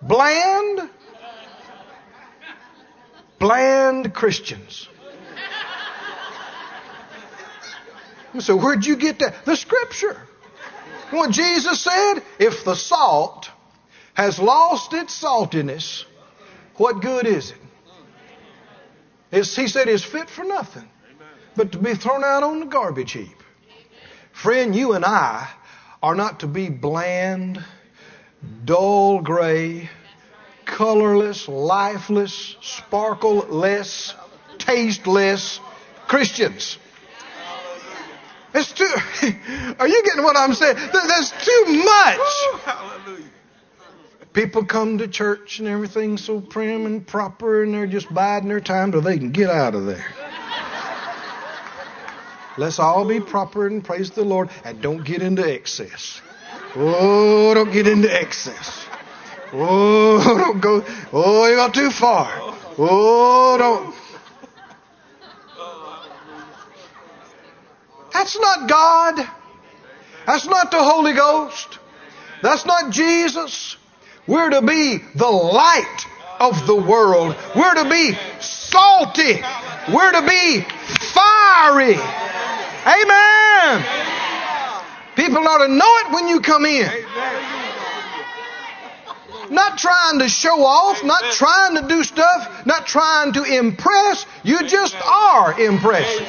bland? 0.02 0.90
Bland 3.38 4.14
Christians. 4.14 4.88
So 8.38 8.56
where'd 8.56 8.86
you 8.86 8.96
get 8.96 9.18
that? 9.18 9.44
The 9.44 9.56
scripture. 9.56 10.28
What 11.12 11.30
Jesus 11.30 11.80
said, 11.82 12.22
if 12.38 12.64
the 12.64 12.74
salt 12.74 13.50
has 14.14 14.38
lost 14.38 14.94
its 14.94 15.22
saltiness, 15.22 16.04
what 16.76 17.02
good 17.02 17.26
is 17.26 17.50
it? 17.50 17.58
It's, 19.30 19.54
he 19.54 19.68
said 19.68 19.88
it's 19.88 20.02
fit 20.02 20.30
for 20.30 20.44
nothing 20.44 20.88
but 21.54 21.72
to 21.72 21.78
be 21.78 21.94
thrown 21.94 22.24
out 22.24 22.42
on 22.42 22.60
the 22.60 22.66
garbage 22.66 23.12
heap. 23.12 23.42
Friend, 24.32 24.74
you 24.74 24.94
and 24.94 25.04
I 25.04 25.48
are 26.02 26.14
not 26.14 26.40
to 26.40 26.46
be 26.46 26.70
bland, 26.70 27.62
dull 28.64 29.20
gray, 29.20 29.90
colorless, 30.64 31.46
lifeless, 31.46 32.56
sparkleless, 32.62 34.14
tasteless 34.58 35.60
Christians. 36.08 36.78
It's 38.54 38.72
too. 38.72 38.84
Are 39.78 39.88
you 39.88 40.02
getting 40.04 40.22
what 40.22 40.36
I'm 40.36 40.54
saying? 40.54 40.76
There's 40.76 41.30
too 41.30 41.84
much. 41.84 43.18
People 44.32 44.64
come 44.64 44.98
to 44.98 45.08
church 45.08 45.58
and 45.58 45.68
everything's 45.68 46.24
so 46.24 46.40
prim 46.40 46.86
and 46.86 47.06
proper, 47.06 47.62
and 47.62 47.74
they're 47.74 47.86
just 47.86 48.12
biding 48.12 48.48
their 48.48 48.60
time 48.60 48.92
till 48.92 49.02
they 49.02 49.18
can 49.18 49.30
get 49.30 49.50
out 49.50 49.74
of 49.74 49.84
there. 49.84 50.06
Let's 52.58 52.78
all 52.78 53.06
be 53.06 53.20
proper 53.20 53.66
and 53.66 53.82
praise 53.82 54.10
the 54.10 54.24
Lord, 54.24 54.50
and 54.64 54.80
don't 54.82 55.04
get 55.04 55.22
into 55.22 55.42
excess. 55.42 56.20
Oh, 56.74 57.54
don't 57.54 57.72
get 57.72 57.86
into 57.86 58.12
excess. 58.12 58.86
Oh, 59.52 60.22
don't 60.38 60.60
go. 60.60 60.84
Oh, 61.12 61.46
you 61.46 61.56
got 61.56 61.74
too 61.74 61.90
far. 61.90 62.28
Oh, 62.78 63.56
don't. 63.58 64.01
That's 68.22 68.38
not 68.38 68.68
God. 68.68 69.28
That's 70.26 70.46
not 70.46 70.70
the 70.70 70.80
Holy 70.80 71.12
Ghost. 71.12 71.80
That's 72.40 72.64
not 72.64 72.92
Jesus. 72.92 73.76
We're 74.28 74.50
to 74.50 74.62
be 74.62 74.98
the 75.16 75.26
light 75.26 76.06
of 76.38 76.64
the 76.68 76.76
world. 76.76 77.34
We're 77.56 77.74
to 77.74 77.90
be 77.90 78.16
salty. 78.38 79.42
We're 79.92 80.12
to 80.12 80.22
be 80.22 80.60
fiery. 80.60 81.96
Amen. 82.86 83.84
People 85.16 85.38
ought 85.38 85.66
to 85.66 85.72
know 85.74 85.96
it 86.06 86.14
when 86.14 86.28
you 86.28 86.40
come 86.42 86.64
in. 86.64 86.88
Not 89.50 89.78
trying 89.78 90.20
to 90.20 90.28
show 90.28 90.64
off, 90.64 91.02
not 91.02 91.24
trying 91.32 91.74
to 91.74 91.88
do 91.88 92.04
stuff, 92.04 92.66
not 92.66 92.86
trying 92.86 93.32
to 93.32 93.42
impress. 93.42 94.26
You 94.44 94.62
just 94.68 94.94
are 94.94 95.60
impressing. 95.60 96.24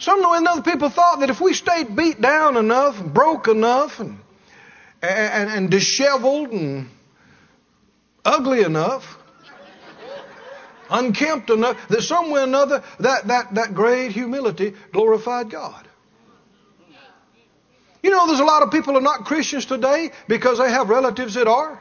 Some 0.00 0.24
other 0.24 0.62
people 0.62 0.88
thought 0.88 1.20
that 1.20 1.28
if 1.28 1.42
we 1.42 1.52
stayed 1.52 1.94
beat 1.94 2.20
down 2.20 2.56
enough, 2.56 3.04
broke 3.04 3.48
enough, 3.48 4.00
and, 4.00 4.18
and, 5.02 5.50
and 5.50 5.70
disheveled 5.70 6.50
and 6.52 6.88
ugly 8.24 8.62
enough, 8.62 9.18
unkempt 10.88 11.50
enough, 11.50 11.86
that 11.88 12.02
somewhere 12.02 12.40
or 12.40 12.44
another 12.44 12.82
that, 13.00 13.28
that, 13.28 13.54
that 13.54 13.74
great 13.74 14.12
humility 14.12 14.74
glorified 14.90 15.50
God. 15.50 15.86
You 18.02 18.08
know, 18.08 18.26
there's 18.26 18.40
a 18.40 18.44
lot 18.44 18.62
of 18.62 18.70
people 18.70 18.94
who 18.94 19.00
are 19.00 19.02
not 19.02 19.26
Christians 19.26 19.66
today 19.66 20.12
because 20.26 20.56
they 20.56 20.70
have 20.70 20.88
relatives 20.88 21.34
that 21.34 21.46
are. 21.46 21.78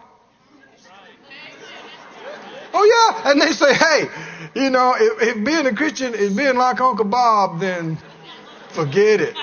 Oh 2.74 3.14
yeah, 3.24 3.32
and 3.32 3.42
they 3.42 3.54
say, 3.54 3.74
hey, 3.74 4.10
you 4.56 4.70
know, 4.70 4.94
if, 5.00 5.38
if 5.38 5.46
being 5.46 5.66
a 5.66 5.74
Christian 5.74 6.14
is 6.14 6.36
being 6.36 6.56
like 6.56 6.82
Uncle 6.82 7.06
Bob, 7.06 7.62
then 7.62 7.98
Forget 8.70 9.22
it. 9.22 9.36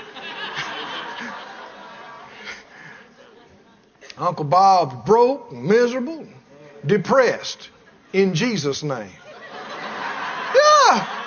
Uncle 4.19 4.45
Bob's 4.45 5.07
broke, 5.07 5.53
miserable, 5.53 6.27
depressed 6.85 7.71
in 8.13 8.35
Jesus' 8.35 8.83
name. 8.83 9.11
Yeah. 10.55 11.23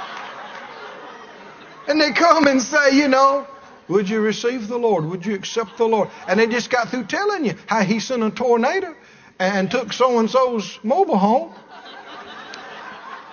And 1.88 2.01
they 2.01 2.12
come 2.12 2.47
and 2.47 2.62
say, 2.62 2.97
you 2.97 3.07
know, 3.07 3.47
would 3.88 4.09
you 4.09 4.21
receive 4.21 4.67
the 4.67 4.77
Lord? 4.77 5.05
Would 5.05 5.25
you 5.25 5.35
accept 5.35 5.77
the 5.77 5.85
Lord? 5.85 6.09
And 6.27 6.39
they 6.39 6.47
just 6.47 6.69
got 6.69 6.89
through 6.89 7.05
telling 7.05 7.45
you 7.45 7.55
how 7.67 7.81
he 7.81 7.99
sent 7.99 8.23
a 8.23 8.31
tornado 8.31 8.95
and 9.39 9.69
took 9.69 9.93
so 9.93 10.19
and 10.19 10.29
so's 10.29 10.79
mobile 10.83 11.17
home 11.17 11.53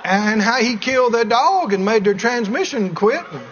and 0.04 0.40
how 0.40 0.60
he 0.60 0.76
killed 0.76 1.12
their 1.14 1.24
dog 1.24 1.72
and 1.72 1.84
made 1.84 2.04
their 2.04 2.14
transmission 2.14 2.94
quit. 2.94 3.24
And, 3.32 3.42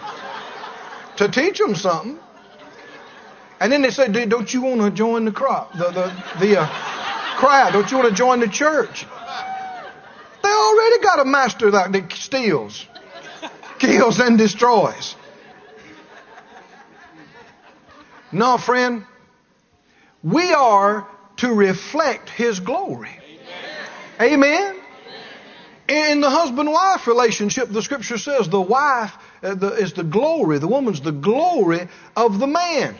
to 1.17 1.27
teach 1.27 1.57
them 1.57 1.75
something. 1.75 2.19
And 3.59 3.71
then 3.71 3.81
they 3.81 3.91
said, 3.91 4.13
"Don't 4.29 4.53
you 4.53 4.61
want 4.61 4.81
to 4.81 4.91
join 4.91 5.25
the 5.25 5.31
crop, 5.31 5.73
the 5.73 5.89
the 5.91 6.23
the 6.39 6.61
uh, 6.61 6.67
crowd? 7.37 7.73
Don't 7.73 7.89
you 7.89 7.97
want 7.97 8.09
to 8.09 8.15
join 8.15 8.39
the 8.39 8.49
church?" 8.49 9.05
They 10.43 10.51
already 10.51 10.99
got 11.01 11.19
a 11.19 11.25
master 11.25 11.71
that 11.71 12.11
steals, 12.13 12.85
kills, 13.79 14.19
and 14.19 14.37
destroys. 14.37 15.15
No, 18.31 18.57
friend, 18.57 19.05
we 20.21 20.53
are 20.53 21.07
to 21.37 21.53
reflect 21.53 22.29
His 22.29 22.59
glory. 22.59 23.17
Amen. 24.21 24.75
In 25.87 26.21
the 26.21 26.29
husband 26.29 26.71
wife 26.71 27.07
relationship, 27.07 27.69
the 27.69 27.81
scripture 27.81 28.17
says 28.17 28.49
the 28.49 28.61
wife 28.61 29.15
uh, 29.45 29.73
is 29.73 29.93
the 29.93 30.03
glory, 30.03 30.57
the 30.59 30.67
woman's 30.67 31.01
the 31.01 31.11
glory 31.11 31.87
of 32.15 32.39
the 32.39 32.47
man. 32.47 32.95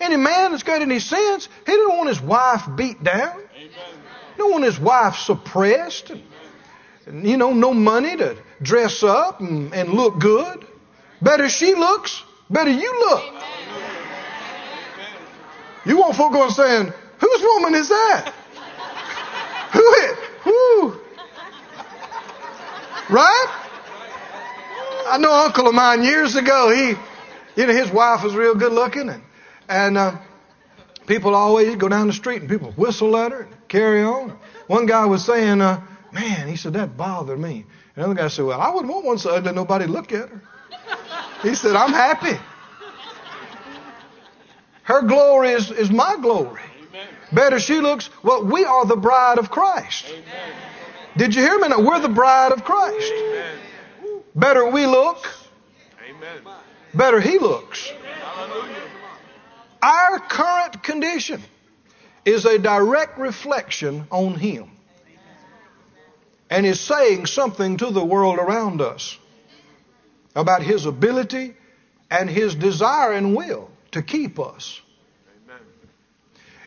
Any 0.00 0.16
man 0.16 0.50
that's 0.50 0.62
got 0.62 0.82
any 0.82 0.98
sense, 0.98 1.48
he 1.66 1.72
don't 1.72 1.96
want 1.96 2.08
his 2.08 2.20
wife 2.20 2.62
beat 2.76 3.02
down. 3.02 3.40
He 3.54 3.68
don't 4.36 4.50
want 4.50 4.64
his 4.64 4.78
wife 4.78 5.16
suppressed. 5.16 6.12
And, 7.06 7.26
you 7.26 7.36
know, 7.36 7.52
no 7.52 7.72
money 7.74 8.16
to 8.16 8.36
dress 8.60 9.02
up 9.02 9.40
and, 9.40 9.72
and 9.74 9.90
look 9.90 10.18
good. 10.18 10.66
Better 11.20 11.48
she 11.48 11.74
looks, 11.74 12.22
better 12.50 12.70
you 12.70 12.98
look. 13.00 13.34
You 15.84 15.98
want 15.98 16.16
folk 16.16 16.32
going 16.32 16.50
saying, 16.50 16.92
whose 17.18 17.42
woman 17.42 17.74
is 17.74 17.88
that? 17.88 18.32
Who 19.72 19.94
is? 19.94 20.18
Who? 20.42 21.00
Right? 23.08 23.61
I 25.12 25.18
know 25.18 25.30
an 25.30 25.44
uncle 25.44 25.68
of 25.68 25.74
mine 25.74 26.04
years 26.04 26.36
ago, 26.36 26.70
he, 26.70 26.96
you 27.60 27.66
know, 27.66 27.74
his 27.74 27.90
wife 27.90 28.24
was 28.24 28.34
real 28.34 28.54
good 28.54 28.72
looking 28.72 29.10
and, 29.10 29.22
and, 29.68 29.98
uh, 29.98 30.16
people 31.06 31.34
always 31.34 31.76
go 31.76 31.86
down 31.86 32.06
the 32.06 32.14
street 32.14 32.40
and 32.40 32.48
people 32.48 32.72
whistle 32.78 33.14
at 33.18 33.30
her 33.30 33.42
and 33.42 33.68
carry 33.68 34.02
on. 34.02 34.38
One 34.68 34.86
guy 34.86 35.04
was 35.04 35.22
saying, 35.22 35.60
uh, 35.60 35.82
man, 36.12 36.48
he 36.48 36.56
said, 36.56 36.72
that 36.72 36.96
bothered 36.96 37.38
me. 37.38 37.66
Another 37.94 38.14
guy 38.14 38.28
said, 38.28 38.46
well, 38.46 38.58
I 38.58 38.70
wouldn't 38.70 38.90
want 38.90 39.04
one 39.04 39.18
so 39.18 39.34
ugly 39.34 39.52
nobody 39.52 39.84
look 39.84 40.12
at 40.12 40.30
her. 40.30 40.42
He 41.42 41.56
said, 41.56 41.76
I'm 41.76 41.92
happy. 41.92 42.40
Her 44.84 45.02
glory 45.02 45.50
is, 45.50 45.70
is 45.70 45.90
my 45.90 46.16
glory. 46.22 46.62
Amen. 46.88 47.06
Better 47.30 47.60
she 47.60 47.80
looks. 47.80 48.08
Well, 48.22 48.46
we 48.46 48.64
are 48.64 48.86
the 48.86 48.96
bride 48.96 49.36
of 49.36 49.50
Christ. 49.50 50.06
Amen. 50.08 50.54
Did 51.18 51.34
you 51.34 51.42
hear 51.42 51.58
me? 51.58 51.68
Now, 51.68 51.82
we're 51.82 52.00
the 52.00 52.08
bride 52.08 52.52
of 52.52 52.64
Christ. 52.64 53.12
Amen. 53.14 53.58
Better 54.34 54.66
we 54.66 54.86
look. 54.86 55.26
Amen. 56.08 56.54
Better 56.94 57.20
he 57.20 57.38
looks. 57.38 57.92
Our 59.82 60.18
current 60.20 60.82
condition 60.82 61.42
is 62.24 62.44
a 62.44 62.58
direct 62.58 63.18
reflection 63.18 64.06
on 64.10 64.34
him 64.34 64.70
and 66.50 66.66
is 66.66 66.80
saying 66.80 67.26
something 67.26 67.78
to 67.78 67.90
the 67.90 68.04
world 68.04 68.38
around 68.38 68.80
us 68.80 69.18
about 70.36 70.62
his 70.62 70.86
ability 70.86 71.54
and 72.10 72.28
his 72.28 72.54
desire 72.54 73.12
and 73.12 73.34
will 73.34 73.70
to 73.92 74.02
keep 74.02 74.38
us. 74.38 74.80
Amen. 75.46 75.60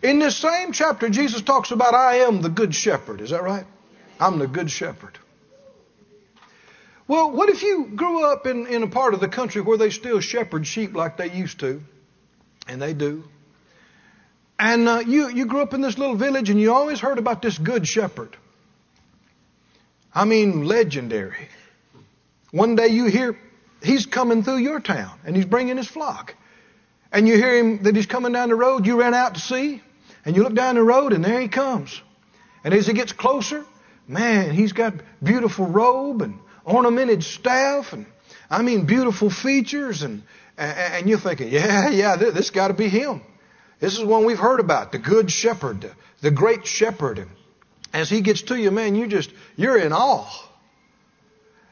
In 0.04 0.19
this 0.19 0.36
same 0.36 0.71
chapter, 0.71 1.10
Jesus 1.10 1.41
talks 1.41 1.71
about, 1.71 1.93
I 1.93 2.17
am 2.17 2.41
the 2.41 2.49
good 2.49 2.75
shepherd. 2.75 3.21
Is 3.21 3.30
that 3.30 3.43
right? 3.43 3.65
I'm 4.19 4.39
the 4.39 4.47
good 4.47 4.69
shepherd. 4.69 5.17
Well, 7.07 7.31
what 7.31 7.49
if 7.49 7.61
you 7.61 7.91
grew 7.95 8.25
up 8.25 8.47
in, 8.47 8.65
in 8.65 8.81
a 8.81 8.87
part 8.87 9.13
of 9.13 9.19
the 9.19 9.27
country 9.27 9.61
where 9.61 9.77
they 9.77 9.91
still 9.91 10.19
shepherd 10.19 10.65
sheep 10.65 10.95
like 10.95 11.17
they 11.17 11.31
used 11.31 11.59
to? 11.59 11.83
And 12.67 12.81
they 12.81 12.93
do. 12.93 13.23
And 14.57 14.87
uh, 14.87 15.03
you, 15.05 15.29
you 15.29 15.45
grew 15.45 15.61
up 15.61 15.73
in 15.73 15.81
this 15.81 15.97
little 15.97 16.15
village 16.15 16.49
and 16.49 16.59
you 16.59 16.73
always 16.73 16.99
heard 16.99 17.19
about 17.19 17.41
this 17.41 17.57
good 17.57 17.87
shepherd. 17.87 18.35
I 20.13 20.25
mean, 20.25 20.63
legendary. 20.63 21.49
One 22.51 22.75
day 22.75 22.87
you 22.87 23.05
hear 23.05 23.37
he's 23.83 24.05
coming 24.05 24.43
through 24.43 24.57
your 24.57 24.79
town 24.79 25.19
and 25.25 25.35
he's 25.35 25.45
bringing 25.45 25.77
his 25.77 25.87
flock. 25.87 26.33
And 27.11 27.27
you 27.27 27.35
hear 27.35 27.55
him 27.57 27.83
that 27.83 27.95
he's 27.95 28.07
coming 28.07 28.31
down 28.31 28.49
the 28.49 28.55
road. 28.55 28.87
You 28.87 28.99
ran 28.99 29.13
out 29.13 29.35
to 29.35 29.41
see 29.41 29.81
and 30.23 30.35
you 30.35 30.43
look 30.43 30.55
down 30.55 30.75
the 30.75 30.83
road 30.83 31.13
and 31.13 31.23
there 31.23 31.39
he 31.39 31.49
comes. 31.49 32.01
And 32.63 32.73
as 32.73 32.87
he 32.87 32.93
gets 32.93 33.11
closer, 33.11 33.63
man, 34.07 34.51
he's 34.51 34.73
got 34.73 34.93
beautiful 35.21 35.67
robe 35.67 36.23
and 36.23 36.39
ornamented 36.65 37.23
staff 37.23 37.93
and 37.93 38.06
I 38.49 38.62
mean 38.62 38.86
beautiful 38.86 39.30
features 39.30 40.01
and 40.04 40.23
and 40.58 41.10
you're 41.10 41.19
thinking, 41.19 41.49
yeah, 41.49 41.89
yeah, 41.89 42.15
this 42.15 42.49
got 42.49 42.69
to 42.69 42.73
be 42.73 42.88
him. 42.88 43.21
This 43.80 43.97
is 43.97 44.04
one 44.04 44.23
we've 44.23 44.39
heard 44.39 44.62
about, 44.62 44.93
the 44.93 44.99
good 44.99 45.30
shepherd, 45.30 45.91
the 46.21 46.32
great 46.32 46.65
shepherd. 46.65 47.19
And 47.19 47.30
as 47.93 48.10
he 48.10 48.21
gets 48.21 48.43
to 48.43 48.56
you, 48.56 48.71
man, 48.71 48.95
you 48.95 49.08
just 49.08 49.32
you're 49.58 49.78
in 49.78 49.91
awe. 49.91 50.30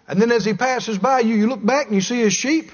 And 0.08 0.22
then 0.22 0.32
as 0.32 0.44
he 0.44 0.54
passes 0.54 0.98
by 0.98 1.22
you, 1.22 1.36
you 1.36 1.48
look 1.48 1.66
back 1.66 1.86
and 1.86 1.96
you 1.96 2.02
see 2.02 2.20
his 2.20 2.34
sheep. 2.34 2.72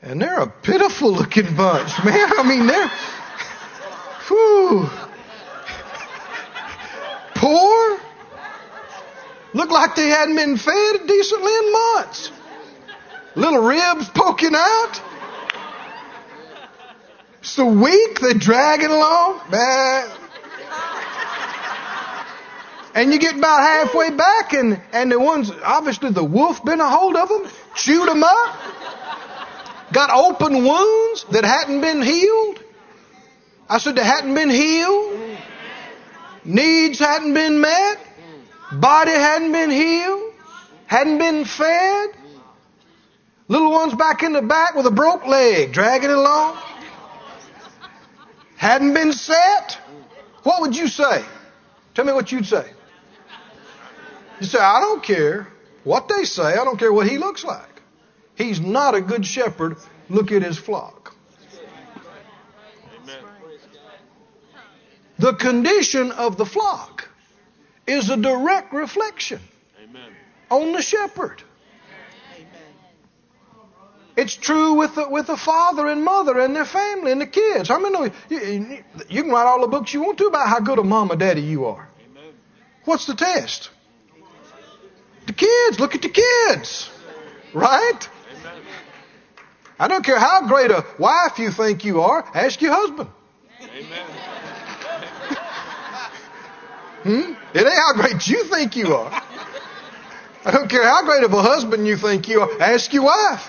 And 0.00 0.22
they're 0.22 0.40
a 0.40 0.46
pitiful 0.46 1.12
looking 1.12 1.56
bunch, 1.56 1.92
man. 2.04 2.30
I 2.38 2.42
mean, 2.48 2.66
they're 2.66 2.90
whew, 4.28 4.88
poor, 7.34 8.00
Looked 9.56 9.72
like 9.72 9.94
they 9.96 10.08
hadn't 10.08 10.36
been 10.36 10.58
fed 10.58 11.06
decently 11.06 11.56
in 11.56 11.72
months. 11.72 12.30
Little 13.34 13.62
ribs 13.62 14.06
poking 14.10 14.54
out. 14.54 15.00
So 17.40 17.64
weak, 17.64 18.20
they 18.20 18.34
drag 18.34 18.82
it 18.82 18.90
along. 18.90 19.40
Bah. 19.50 20.14
And 22.94 23.10
you 23.14 23.18
get 23.18 23.36
about 23.36 23.60
halfway 23.60 24.10
back, 24.10 24.52
and, 24.52 24.78
and 24.92 25.10
the 25.10 25.18
ones, 25.18 25.50
obviously 25.64 26.10
the 26.10 26.24
wolf 26.24 26.62
been 26.62 26.80
a 26.82 26.90
hold 26.90 27.16
of 27.16 27.28
them, 27.30 27.50
chewed 27.74 28.08
them 28.08 28.24
up, 28.24 28.58
got 29.90 30.10
open 30.10 30.64
wounds 30.64 31.24
that 31.30 31.44
hadn't 31.44 31.80
been 31.80 32.02
healed. 32.02 32.62
I 33.70 33.78
said 33.78 33.96
they 33.96 34.04
hadn't 34.04 34.34
been 34.34 34.50
healed. 34.50 35.18
Needs 36.44 36.98
hadn't 36.98 37.32
been 37.32 37.62
met. 37.62 38.05
Body 38.72 39.12
hadn't 39.12 39.52
been 39.52 39.70
healed, 39.70 40.32
hadn't 40.86 41.18
been 41.18 41.44
fed. 41.44 42.10
Little 43.48 43.70
ones 43.70 43.94
back 43.94 44.22
in 44.24 44.32
the 44.32 44.42
back 44.42 44.74
with 44.74 44.86
a 44.86 44.90
broke 44.90 45.24
leg, 45.26 45.72
dragging 45.72 46.10
it 46.10 46.16
along. 46.16 46.58
Hadn't 48.56 48.92
been 48.94 49.12
set. 49.12 49.78
What 50.42 50.62
would 50.62 50.76
you 50.76 50.88
say? 50.88 51.24
Tell 51.94 52.04
me 52.04 52.12
what 52.12 52.32
you'd 52.32 52.46
say. 52.46 52.68
You 54.40 54.46
say, 54.46 54.58
I 54.58 54.80
don't 54.80 55.02
care 55.02 55.48
what 55.84 56.08
they 56.08 56.24
say. 56.24 56.42
I 56.42 56.64
don't 56.64 56.78
care 56.78 56.92
what 56.92 57.08
he 57.08 57.18
looks 57.18 57.44
like. 57.44 57.82
He's 58.34 58.60
not 58.60 58.94
a 58.94 59.00
good 59.00 59.24
shepherd. 59.24 59.76
Look 60.08 60.32
at 60.32 60.42
his 60.42 60.58
flock. 60.58 61.14
Amen. 63.02 63.24
The 65.18 65.32
condition 65.34 66.10
of 66.12 66.36
the 66.36 66.44
flock 66.44 67.08
is 67.86 68.10
a 68.10 68.16
direct 68.16 68.72
reflection 68.72 69.40
Amen. 69.82 70.10
on 70.50 70.72
the 70.72 70.82
shepherd. 70.82 71.42
It's 74.16 74.34
true 74.34 74.74
with 74.74 74.94
the, 74.94 75.08
with 75.08 75.26
the 75.26 75.36
father 75.36 75.86
and 75.88 76.02
mother 76.02 76.38
and 76.40 76.56
their 76.56 76.64
family 76.64 77.12
and 77.12 77.20
the 77.20 77.26
kids. 77.26 77.70
I 77.70 77.78
mean, 77.78 78.12
you, 78.30 78.82
you 79.10 79.22
can 79.22 79.30
write 79.30 79.46
all 79.46 79.60
the 79.60 79.66
books 79.66 79.92
you 79.92 80.00
want 80.00 80.16
to 80.18 80.26
about 80.26 80.48
how 80.48 80.60
good 80.60 80.78
a 80.78 80.84
mom 80.84 81.12
or 81.12 81.16
daddy 81.16 81.42
you 81.42 81.66
are. 81.66 81.86
Amen. 82.10 82.32
What's 82.86 83.04
the 83.04 83.14
test? 83.14 83.68
The 85.26 85.34
kids. 85.34 85.78
Look 85.78 85.94
at 85.94 86.00
the 86.00 86.08
kids. 86.08 86.88
Right? 87.52 88.08
Amen. 88.38 88.62
I 89.78 89.88
don't 89.88 90.04
care 90.04 90.18
how 90.18 90.48
great 90.48 90.70
a 90.70 90.86
wife 90.98 91.38
you 91.38 91.50
think 91.50 91.84
you 91.84 92.00
are. 92.00 92.24
Ask 92.34 92.62
your 92.62 92.72
husband. 92.72 93.10
Amen. 93.60 94.06
Hmm? 97.06 97.34
It 97.54 97.64
ain't 97.64 97.72
how 97.72 97.92
great 97.92 98.26
you 98.26 98.42
think 98.44 98.74
you 98.74 98.92
are. 98.92 99.22
I 100.44 100.50
don't 100.50 100.68
care 100.68 100.82
how 100.82 101.04
great 101.04 101.22
of 101.22 101.32
a 101.32 101.40
husband 101.40 101.86
you 101.86 101.96
think 101.96 102.28
you 102.28 102.40
are. 102.40 102.60
Ask 102.60 102.92
your 102.92 103.04
wife. 103.04 103.48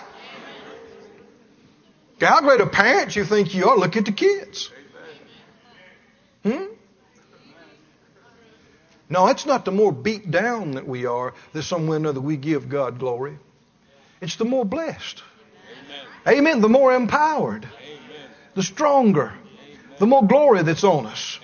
How 2.22 2.40
great 2.42 2.62
a 2.62 2.68
parent 2.68 3.16
you 3.16 3.26
think 3.26 3.56
you 3.56 3.68
are. 3.68 3.76
Look 3.76 3.98
at 3.98 4.06
the 4.06 4.12
kids. 4.12 4.72
Hmm? 6.44 6.66
No, 9.10 9.28
it's 9.28 9.48
not 9.48 9.66
the 9.66 9.72
more 9.72 9.92
beat 9.92 10.30
down 10.30 10.72
that 10.72 10.88
we 10.88 11.08
are 11.08 11.34
that 11.54 11.64
some 11.64 11.88
way 11.88 11.96
or 11.96 11.98
another 11.98 12.22
we 12.22 12.38
give 12.38 12.70
God 12.70 13.00
glory. 13.00 13.40
It's 14.22 14.36
the 14.36 14.46
more 14.46 14.66
blessed. 14.66 15.24
Amen. 16.28 16.40
Amen. 16.40 16.62
The 16.62 16.70
more 16.70 16.94
empowered. 16.94 17.66
Amen. 17.66 18.30
The 18.54 18.62
stronger. 18.62 19.34
Amen. 19.34 19.80
The 19.98 20.06
more 20.06 20.28
glory 20.28 20.62
that's 20.62 20.84
on 20.84 21.08
us. 21.08 21.40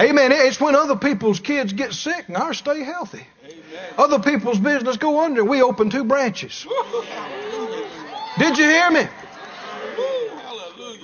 Amen. 0.00 0.30
It's 0.32 0.60
when 0.60 0.76
other 0.76 0.96
people's 0.96 1.40
kids 1.40 1.72
get 1.72 1.92
sick 1.92 2.28
and 2.28 2.36
ours 2.36 2.58
stay 2.58 2.82
healthy. 2.82 3.26
Amen. 3.44 3.94
Other 3.96 4.20
people's 4.20 4.58
business 4.58 4.96
go 4.96 5.20
under 5.20 5.44
we 5.44 5.60
open 5.62 5.90
two 5.90 6.04
branches. 6.04 6.66
Did 8.38 8.56
you 8.56 8.64
hear 8.64 8.90
me? 8.90 9.08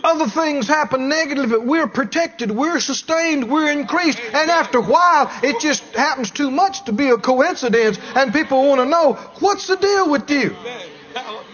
Other 0.04 0.26
things 0.26 0.68
happen 0.68 1.08
negative, 1.08 1.48
but 1.48 1.64
we're 1.64 1.86
protected, 1.86 2.50
we're 2.50 2.78
sustained, 2.78 3.50
we're 3.50 3.70
increased. 3.72 4.20
And 4.20 4.50
after 4.50 4.78
a 4.78 4.82
while, 4.82 5.32
it 5.42 5.60
just 5.60 5.82
happens 5.94 6.30
too 6.30 6.50
much 6.50 6.84
to 6.84 6.92
be 6.92 7.08
a 7.08 7.16
coincidence, 7.16 7.98
and 8.14 8.30
people 8.30 8.68
want 8.68 8.82
to 8.82 8.84
know 8.84 9.14
what's 9.40 9.66
the 9.66 9.76
deal 9.76 10.10
with 10.10 10.30
you? 10.30 10.54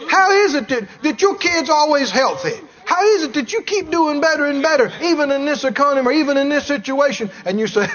How 0.08 0.32
is 0.32 0.54
it 0.54 0.68
that, 0.68 0.88
that 1.02 1.22
your 1.22 1.36
kid's 1.36 1.70
always 1.70 2.10
healthy? 2.10 2.60
How 2.90 3.04
is 3.04 3.22
it 3.22 3.34
that 3.34 3.52
you 3.52 3.62
keep 3.62 3.88
doing 3.88 4.20
better 4.20 4.46
and 4.46 4.60
better, 4.60 4.90
even 5.00 5.30
in 5.30 5.44
this 5.44 5.62
economy 5.62 6.08
or 6.08 6.10
even 6.10 6.36
in 6.36 6.48
this 6.48 6.66
situation? 6.66 7.30
And 7.46 7.60
you 7.60 7.68
say, 7.68 7.86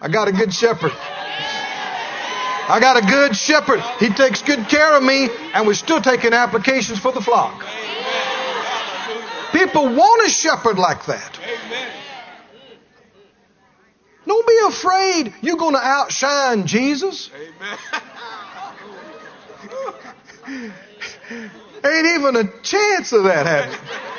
I 0.00 0.08
got 0.08 0.28
a 0.28 0.32
good 0.32 0.50
shepherd. 0.50 0.92
I 0.94 2.78
got 2.80 2.96
a 2.96 3.06
good 3.06 3.36
shepherd. 3.36 3.80
He 3.98 4.08
takes 4.08 4.40
good 4.40 4.66
care 4.66 4.96
of 4.96 5.02
me, 5.02 5.28
and 5.52 5.66
we're 5.66 5.74
still 5.74 6.00
taking 6.00 6.32
applications 6.32 6.98
for 6.98 7.12
the 7.12 7.20
flock. 7.20 7.66
People 9.52 9.94
want 9.94 10.26
a 10.26 10.30
shepherd 10.30 10.78
like 10.78 11.04
that. 11.04 11.38
Don't 14.26 14.46
be 14.46 14.58
afraid 14.68 15.34
you're 15.42 15.58
going 15.58 15.74
to 15.74 15.84
outshine 15.84 16.66
Jesus. 16.66 17.30
Ain't 21.84 22.06
even 22.06 22.36
a 22.36 22.44
chance 22.62 23.12
of 23.12 23.24
that 23.24 23.44
happening. 23.44 24.09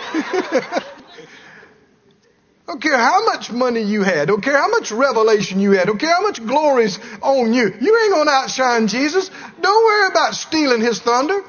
Don't 2.67 2.81
care 2.81 2.97
how 2.97 3.25
much 3.25 3.51
money 3.51 3.81
you 3.81 4.01
had. 4.01 4.29
Don't 4.29 4.41
care 4.41 4.57
how 4.57 4.69
much 4.69 4.91
revelation 4.91 5.59
you 5.59 5.71
had. 5.71 5.87
Don't 5.87 5.99
care 5.99 6.13
how 6.13 6.21
much 6.21 6.45
glory's 6.45 6.99
on 7.21 7.53
you. 7.53 7.63
You 7.63 7.99
ain't 8.03 8.13
going 8.13 8.27
to 8.27 8.31
outshine 8.31 8.87
Jesus. 8.87 9.29
Don't 9.59 9.85
worry 9.85 10.07
about 10.09 10.35
stealing 10.35 10.79
his 10.79 11.01
thunder. 11.01 11.43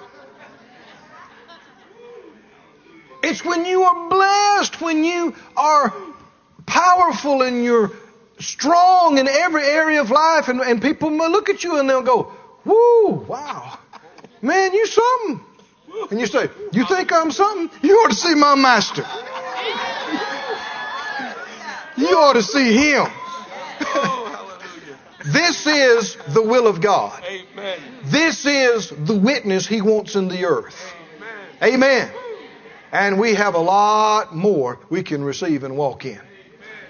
It's 3.23 3.45
when 3.45 3.65
you 3.65 3.85
are 3.85 4.09
blessed, 4.09 4.81
when 4.81 5.05
you 5.05 5.37
are 5.57 5.95
powerful 6.67 7.43
and 7.43 7.63
you're 7.63 7.93
strong 8.41 9.19
in 9.19 9.29
every 9.29 9.63
area 9.65 10.01
of 10.01 10.11
life, 10.11 10.49
and, 10.49 10.61
and 10.61 10.83
people 10.83 11.13
look 11.13 11.49
at 11.49 11.63
you 11.63 11.79
and 11.79 11.89
they'll 11.89 12.03
go, 12.03 12.33
Woo, 12.65 13.25
wow. 13.29 13.79
Man, 14.41 14.73
you 14.73 14.87
something. 14.87 15.41
And 16.11 16.21
you 16.21 16.27
say, 16.27 16.49
You 16.73 16.85
think 16.87 17.13
I'm 17.13 17.31
something? 17.31 17.71
You 17.83 17.97
ought 17.99 18.11
to 18.11 18.17
see 18.17 18.35
my 18.35 18.55
master. 18.55 19.05
You 21.97 22.09
ought 22.19 22.35
to 22.35 22.43
see 22.43 22.73
him. 22.73 23.07
this 25.33 25.67
is 25.67 26.17
the 26.35 26.43
will 26.43 26.67
of 26.67 26.81
God. 26.81 27.23
This 28.05 28.47
is 28.47 28.91
the 28.91 29.17
witness 29.17 29.67
he 29.67 29.83
wants 29.83 30.17
in 30.17 30.29
the 30.29 30.45
earth. 30.47 30.95
Amen. 31.63 32.11
And 32.91 33.19
we 33.19 33.35
have 33.35 33.55
a 33.55 33.61
lot 33.61 34.35
more 34.35 34.79
we 34.91 35.03
can 35.03 35.23
receive 35.25 35.65
and 35.65 35.77
walk 35.77 36.05
in. 36.05 36.21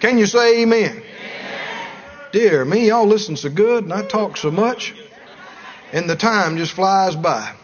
Can 0.00 0.18
you 0.18 0.26
say 0.26 0.62
amen? 0.62 1.02
Dear 2.32 2.64
me, 2.64 2.88
y'all 2.88 3.06
listen 3.06 3.36
so 3.36 3.50
good 3.50 3.84
and 3.84 3.92
I 3.92 4.02
talk 4.06 4.36
so 4.36 4.50
much, 4.50 4.94
and 5.92 6.08
the 6.08 6.16
time 6.16 6.56
just 6.56 6.72
flies 6.72 7.14
by. 7.14 7.54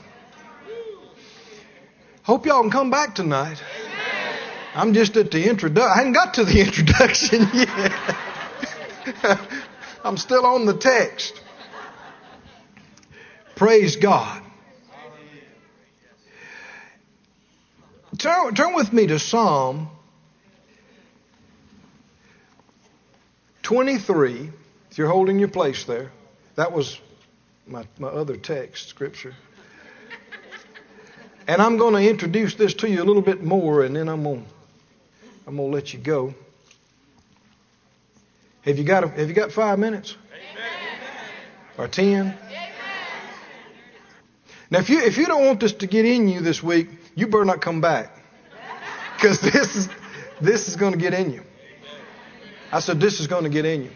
Hope 2.29 2.45
y'all 2.45 2.61
can 2.61 2.71
come 2.71 2.91
back 2.91 3.15
tonight. 3.15 3.63
I'm 4.75 4.93
just 4.93 5.17
at 5.17 5.31
the 5.31 5.49
introduction. 5.49 5.91
I 5.91 5.97
haven't 5.97 6.13
got 6.13 6.35
to 6.35 6.45
the 6.45 6.61
introduction 6.67 7.49
yet. 7.55 9.41
I'm 10.05 10.19
still 10.19 10.45
on 10.45 10.67
the 10.67 10.77
text. 10.77 11.41
Praise 13.57 13.97
God. 13.97 14.43
Turn, 18.19 18.55
turn 18.55 18.75
with 18.75 18.93
me 18.93 19.07
to 19.07 19.19
Psalm 19.19 19.89
23. 23.63 24.51
If 24.91 24.99
you're 24.99 25.09
holding 25.09 25.39
your 25.39 25.49
place 25.49 25.85
there, 25.85 26.13
that 26.57 26.73
was 26.73 27.01
my, 27.67 27.87
my 27.99 28.09
other 28.09 28.37
text, 28.37 28.91
scripture. 28.91 29.35
And 31.49 31.63
I'm 31.63 31.79
going 31.79 31.95
to 31.95 32.09
introduce 32.09 32.55
this 32.55 32.75
to 32.75 32.91
you 32.91 33.03
a 33.03 33.07
little 33.07 33.23
bit 33.23 33.43
more, 33.43 33.83
and 33.83 33.97
then 33.97 34.07
I'm 34.09 34.23
going 34.23 34.45
to, 34.45 34.51
I'm 35.47 35.57
going 35.57 35.71
to 35.71 35.75
let 35.75 35.95
you 35.95 35.99
go. 35.99 36.35
Have 38.63 38.77
you 38.77 38.85
got, 38.85 39.05
a, 39.05 39.09
have 39.09 39.29
you 39.29 39.35
got 39.35 39.51
five 39.51 39.79
minutes? 39.79 40.15
Amen. 40.31 40.69
Or 41.79 41.89
ten? 41.89 42.15
Amen. 42.15 42.35
Now, 44.71 44.81
if 44.81 44.91
you, 44.91 45.01
if 45.01 45.17
you 45.17 45.25
don't 45.25 45.47
want 45.47 45.61
this 45.61 45.73
to 45.73 45.87
get 45.87 46.05
in 46.05 46.29
you 46.29 46.43
this 46.43 46.63
week, 46.63 46.91
you 47.15 47.27
better 47.27 47.47
not 47.47 47.63
come 47.63 47.81
back. 47.81 48.23
Because 49.17 49.41
this 49.41 49.75
is, 49.75 49.89
this 50.43 50.69
is 50.69 50.77
going 50.77 50.93
to 50.93 50.99
get 50.99 51.15
in 51.15 51.33
you. 51.33 51.43
I 52.71 52.81
said, 52.81 53.01
this 53.01 53.21
is 53.21 53.27
going 53.27 53.45
to 53.45 53.51
get 53.51 53.65
in 53.65 53.85
you. 53.85 53.91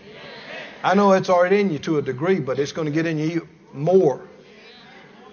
I 0.82 0.94
know 0.94 1.12
it's 1.12 1.28
already 1.28 1.60
in 1.60 1.70
you 1.70 1.78
to 1.80 1.98
a 1.98 2.02
degree, 2.02 2.40
but 2.40 2.58
it's 2.58 2.72
going 2.72 2.86
to 2.86 2.92
get 2.92 3.04
in 3.04 3.18
you 3.18 3.46
more. 3.74 4.26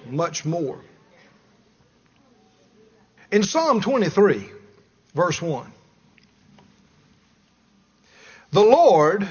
Much 0.09 0.43
more. 0.43 0.81
In 3.31 3.43
Psalm 3.43 3.81
23, 3.81 4.49
verse 5.13 5.41
1, 5.41 5.71
the 8.51 8.61
Lord 8.61 9.27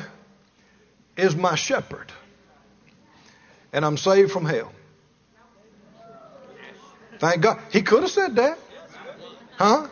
is 1.17 1.35
my 1.35 1.57
shepherd, 1.57 2.13
and 3.73 3.85
I'm 3.85 3.97
saved 3.97 4.31
from 4.31 4.45
hell. 4.45 4.73
Thank 7.19 7.43
God. 7.43 7.61
He 7.73 7.83
could 7.83 8.03
have 8.03 8.13
said 8.13 8.37
that. 8.37 8.59
Huh? 9.57 9.89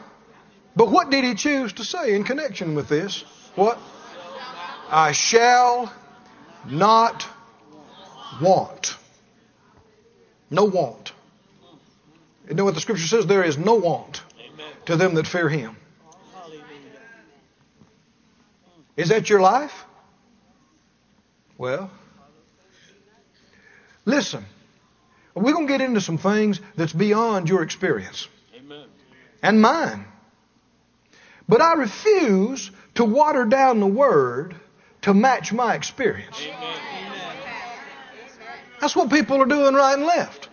But 0.77 0.90
what 0.90 1.11
did 1.11 1.25
he 1.25 1.35
choose 1.35 1.73
to 1.75 1.85
say 1.85 2.14
in 2.14 2.23
connection 2.23 2.77
with 2.77 2.88
this? 2.88 3.25
What? 3.57 3.79
I 4.88 5.11
shall 5.11 5.92
not 6.69 7.27
want. 8.40 8.97
No 10.51 10.64
want. 10.64 11.12
You 12.49 12.55
know 12.55 12.65
what 12.65 12.75
the 12.75 12.81
scripture 12.81 13.07
says? 13.07 13.27
There 13.27 13.45
is 13.45 13.59
no 13.59 13.75
want 13.75 14.23
Amen. 14.39 14.73
to 14.87 14.97
them 14.97 15.15
that 15.15 15.27
fear 15.27 15.49
him. 15.49 15.77
Is 18.97 19.11
that 19.11 19.29
your 19.29 19.41
life? 19.41 19.85
Well, 21.59 21.91
listen. 24.05 24.45
We're 25.35 25.53
going 25.53 25.67
to 25.67 25.73
get 25.73 25.83
into 25.83 26.01
some 26.01 26.17
things 26.17 26.61
that's 26.77 26.95
beyond 26.95 27.51
your 27.51 27.63
experience 27.63 28.27
Amen. 28.57 28.87
and 29.43 29.61
mine. 29.61 30.07
But 31.47 31.61
I 31.61 31.75
refuse 31.75 32.71
to 32.95 33.05
water 33.05 33.45
down 33.45 33.81
the 33.81 33.87
word 33.87 34.57
to 35.03 35.13
match 35.13 35.53
my 35.53 35.75
experience. 35.75 36.41
Amen. 36.41 36.79
That's 38.81 38.97
what 38.97 39.11
people 39.11 39.41
are 39.43 39.47
doing 39.47 39.75
right 39.75 39.95
and 39.95 40.05
left. 40.05 40.49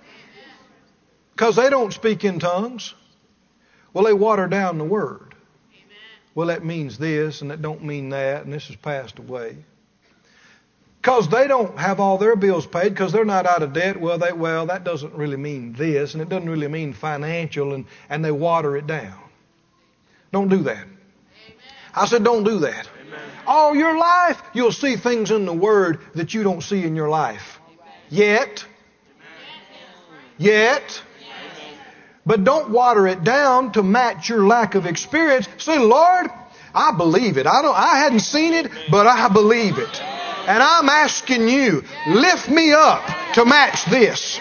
Because 1.35 1.55
they 1.55 1.69
don't 1.69 1.93
speak 1.93 2.23
in 2.23 2.39
tongues. 2.39 2.93
Well, 3.93 4.05
they 4.05 4.13
water 4.13 4.47
down 4.47 4.77
the 4.77 4.83
word. 4.83 5.33
Well, 6.35 6.47
that 6.47 6.65
means 6.65 6.97
this 6.97 7.41
and 7.41 7.51
that 7.51 7.61
don't 7.61 7.83
mean 7.83 8.09
that, 8.09 8.43
and 8.43 8.51
this 8.51 8.67
has 8.67 8.75
passed 8.75 9.19
away. 9.19 9.57
Because 10.99 11.27
they 11.27 11.47
don't 11.47 11.77
have 11.77 11.99
all 11.99 12.17
their 12.17 12.35
bills 12.35 12.65
paid 12.65 12.89
because 12.89 13.11
they're 13.11 13.25
not 13.25 13.45
out 13.45 13.61
of 13.61 13.73
debt. 13.73 13.99
Well, 13.99 14.17
they 14.17 14.31
well 14.31 14.67
that 14.67 14.83
doesn't 14.83 15.13
really 15.13 15.37
mean 15.37 15.73
this, 15.73 16.13
and 16.13 16.21
it 16.21 16.29
doesn't 16.29 16.49
really 16.49 16.69
mean 16.69 16.93
financial, 16.93 17.73
and, 17.73 17.85
and 18.09 18.23
they 18.23 18.31
water 18.31 18.77
it 18.77 18.87
down. 18.87 19.19
Don't 20.31 20.47
do 20.47 20.63
that. 20.63 20.77
Amen. 20.77 20.93
I 21.93 22.05
said, 22.07 22.23
don't 22.23 22.43
do 22.43 22.59
that. 22.59 22.89
Amen. 23.05 23.19
All 23.45 23.75
your 23.75 23.97
life, 23.97 24.41
you'll 24.53 24.71
see 24.71 24.95
things 24.95 25.29
in 25.29 25.45
the 25.45 25.53
Word 25.53 25.99
that 26.15 26.33
you 26.33 26.41
don't 26.41 26.61
see 26.61 26.83
in 26.83 26.95
your 26.95 27.09
life. 27.09 27.59
Yet. 28.09 28.65
Yet. 30.37 31.03
But 32.25 32.43
don't 32.43 32.69
water 32.69 33.07
it 33.07 33.23
down 33.23 33.73
to 33.73 33.83
match 33.83 34.29
your 34.29 34.45
lack 34.47 34.75
of 34.75 34.85
experience. 34.85 35.47
Say, 35.57 35.77
Lord, 35.77 36.27
I 36.73 36.91
believe 36.91 37.37
it. 37.37 37.45
I 37.45 37.61
don't, 37.61 37.77
I 37.77 37.97
hadn't 37.97 38.21
seen 38.21 38.53
it, 38.53 38.71
but 38.89 39.07
I 39.07 39.27
believe 39.27 39.77
it. 39.77 40.01
And 40.01 40.61
I'm 40.61 40.89
asking 40.89 41.47
you, 41.47 41.83
lift 42.07 42.49
me 42.49 42.73
up 42.73 43.05
to 43.33 43.45
match 43.45 43.85
this. 43.85 44.39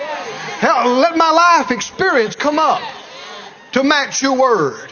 Let 0.63 1.17
my 1.17 1.31
life 1.31 1.71
experience 1.71 2.37
come 2.37 2.59
up 2.59 2.83
to 3.73 3.83
match 3.83 4.23
your 4.23 4.37
word. 4.37 4.91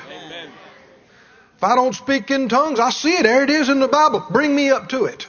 If 1.57 1.65
I 1.65 1.75
don't 1.75 1.95
speak 1.95 2.31
in 2.31 2.49
tongues, 2.49 2.81
I 2.81 2.91
see 2.91 3.13
it. 3.13 3.25
There 3.25 3.43
it 3.43 3.51
is 3.51 3.69
in 3.69 3.81
the 3.81 3.89
Bible. 3.89 4.25
Bring 4.31 4.55
me 4.55 4.71
up 4.71 4.89
to 4.91 5.05
it. 5.05 5.27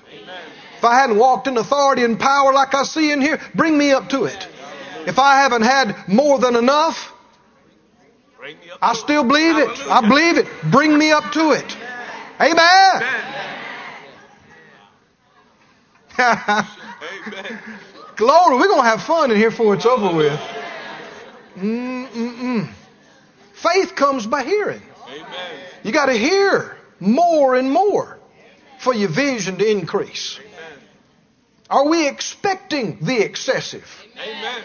If 0.78 0.86
I 0.86 0.96
hadn't 0.96 1.18
walked 1.18 1.48
in 1.48 1.58
authority 1.58 2.04
and 2.04 2.20
power 2.20 2.54
like 2.54 2.74
I 2.74 2.84
see 2.84 3.12
in 3.12 3.22
here, 3.22 3.40
bring 3.54 3.78
me 3.78 3.92
up 3.92 4.10
to 4.10 4.24
it. 4.24 4.48
If 5.06 5.20
I 5.20 5.42
haven't 5.42 5.64
had 5.64 6.08
more 6.08 6.40
than 6.40 6.56
enough, 6.56 7.11
I 8.82 8.94
still 8.94 9.24
believe 9.24 9.58
it. 9.58 9.70
I 9.88 10.08
believe 10.08 10.38
it. 10.38 10.48
Bring 10.72 10.98
me 10.98 11.12
up 11.12 11.32
to 11.34 11.52
it. 11.52 11.78
Amen. 12.40 13.04
Glory. 18.16 18.58
We're 18.58 18.68
going 18.68 18.82
to 18.82 18.88
have 18.88 19.04
fun 19.04 19.32
in 19.32 19.38
here 19.38 19.52
before 19.52 19.76
it's 19.76 19.86
over 19.86 20.16
with. 20.16 20.40
Mm-mm-mm. 21.58 22.70
Faith 23.54 23.96
comes 23.96 24.26
by 24.26 24.44
hearing. 24.44 24.82
You 25.84 25.92
got 25.92 26.08
to 26.08 26.14
hear 26.14 26.78
more 27.00 27.56
and 27.56 27.72
more 27.72 28.18
for 28.80 28.94
your 28.94 29.10
vision 29.10 29.58
to 29.58 29.70
increase. 29.70 30.40
Are 31.70 31.88
we 31.88 32.08
expecting 32.08 33.00
the 33.02 33.20
excessive? 33.20 33.88
Amen. 34.18 34.64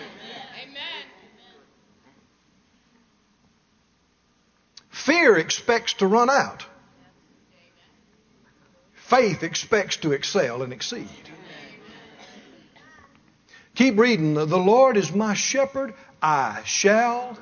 Fear 5.06 5.36
expects 5.38 5.92
to 5.94 6.08
run 6.08 6.28
out. 6.28 6.66
Faith 8.92 9.44
expects 9.44 9.98
to 9.98 10.10
excel 10.10 10.62
and 10.62 10.72
exceed. 10.72 11.08
Keep 13.76 14.00
reading. 14.00 14.34
The 14.34 14.46
Lord 14.46 14.96
is 14.96 15.14
my 15.14 15.34
shepherd. 15.34 15.94
I 16.20 16.62
shall 16.64 17.38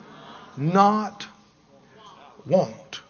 not 0.59 1.27
want. 2.45 3.01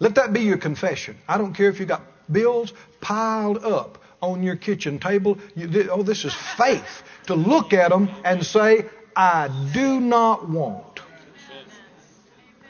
Let 0.00 0.16
that 0.16 0.32
be 0.32 0.40
your 0.40 0.58
confession. 0.58 1.16
I 1.28 1.38
don't 1.38 1.54
care 1.54 1.68
if 1.68 1.78
you 1.78 1.86
got 1.86 2.02
bills 2.28 2.72
piled 3.00 3.64
up 3.64 4.02
on 4.20 4.42
your 4.42 4.56
kitchen 4.56 4.98
table. 4.98 5.38
You, 5.54 5.90
oh, 5.92 6.02
this 6.02 6.24
is 6.24 6.34
faith 6.34 7.04
to 7.28 7.36
look 7.36 7.72
at 7.72 7.90
them 7.90 8.10
and 8.24 8.44
say, 8.44 8.86
I 9.14 9.48
do 9.72 10.00
not 10.00 10.48
want. 10.48 10.91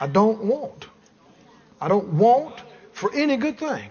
I 0.02 0.08
don't 0.08 0.42
want. 0.42 0.86
I 1.80 1.86
don't 1.86 2.14
want 2.14 2.60
for 2.92 3.14
any 3.14 3.36
good 3.36 3.56
thing. 3.56 3.88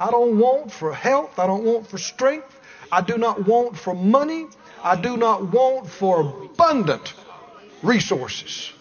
I 0.00 0.10
don't 0.10 0.38
want 0.38 0.72
for 0.72 0.94
health. 0.94 1.38
I 1.38 1.46
don't 1.46 1.64
want 1.64 1.86
for 1.86 1.98
strength. 1.98 2.58
I 2.90 3.02
do 3.02 3.18
not 3.18 3.46
want 3.46 3.76
for 3.76 3.94
money. 3.94 4.46
I 4.82 4.98
do 4.98 5.18
not 5.18 5.52
want 5.52 5.90
for 5.90 6.20
abundant 6.20 7.12
resources. 7.82 8.72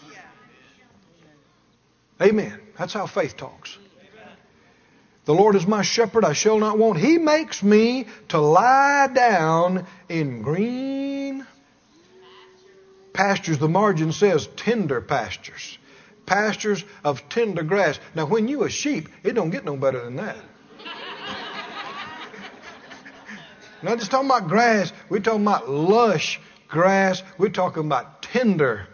Amen. 2.21 2.61
That's 2.77 2.93
how 2.93 3.07
faith 3.07 3.35
talks. 3.35 3.77
The 5.25 5.33
Lord 5.33 5.57
is 5.57 5.67
my 5.67 5.81
shepherd, 5.81 6.23
I 6.23 6.31
shall 6.31 6.59
not 6.59 6.77
want. 6.77 6.97
He 6.97 7.17
makes 7.17 7.61
me 7.61 8.07
to 8.29 8.39
lie 8.39 9.09
down 9.13 9.85
in 10.07 10.43
green 10.43 11.45
pastures. 13.11 13.59
The 13.59 13.67
margin 13.67 14.13
says 14.13 14.47
tender 14.55 15.01
pastures. 15.01 15.77
Pastures 16.25 16.83
of 17.03 17.27
tender 17.29 17.63
grass. 17.63 17.99
Now, 18.15 18.25
when 18.25 18.47
you 18.47 18.63
a 18.63 18.69
sheep, 18.69 19.09
it 19.23 19.33
don't 19.33 19.49
get 19.49 19.65
no 19.65 19.75
better 19.75 20.03
than 20.03 20.15
that. 20.17 20.37
Not 23.83 23.99
just 23.99 24.11
talking 24.11 24.27
about 24.29 24.47
grass. 24.47 24.93
We're 25.09 25.19
talking 25.19 25.41
about 25.41 25.69
lush 25.69 26.39
grass. 26.67 27.21
We're 27.37 27.49
talking 27.49 27.85
about 27.85 28.21
tender 28.21 28.87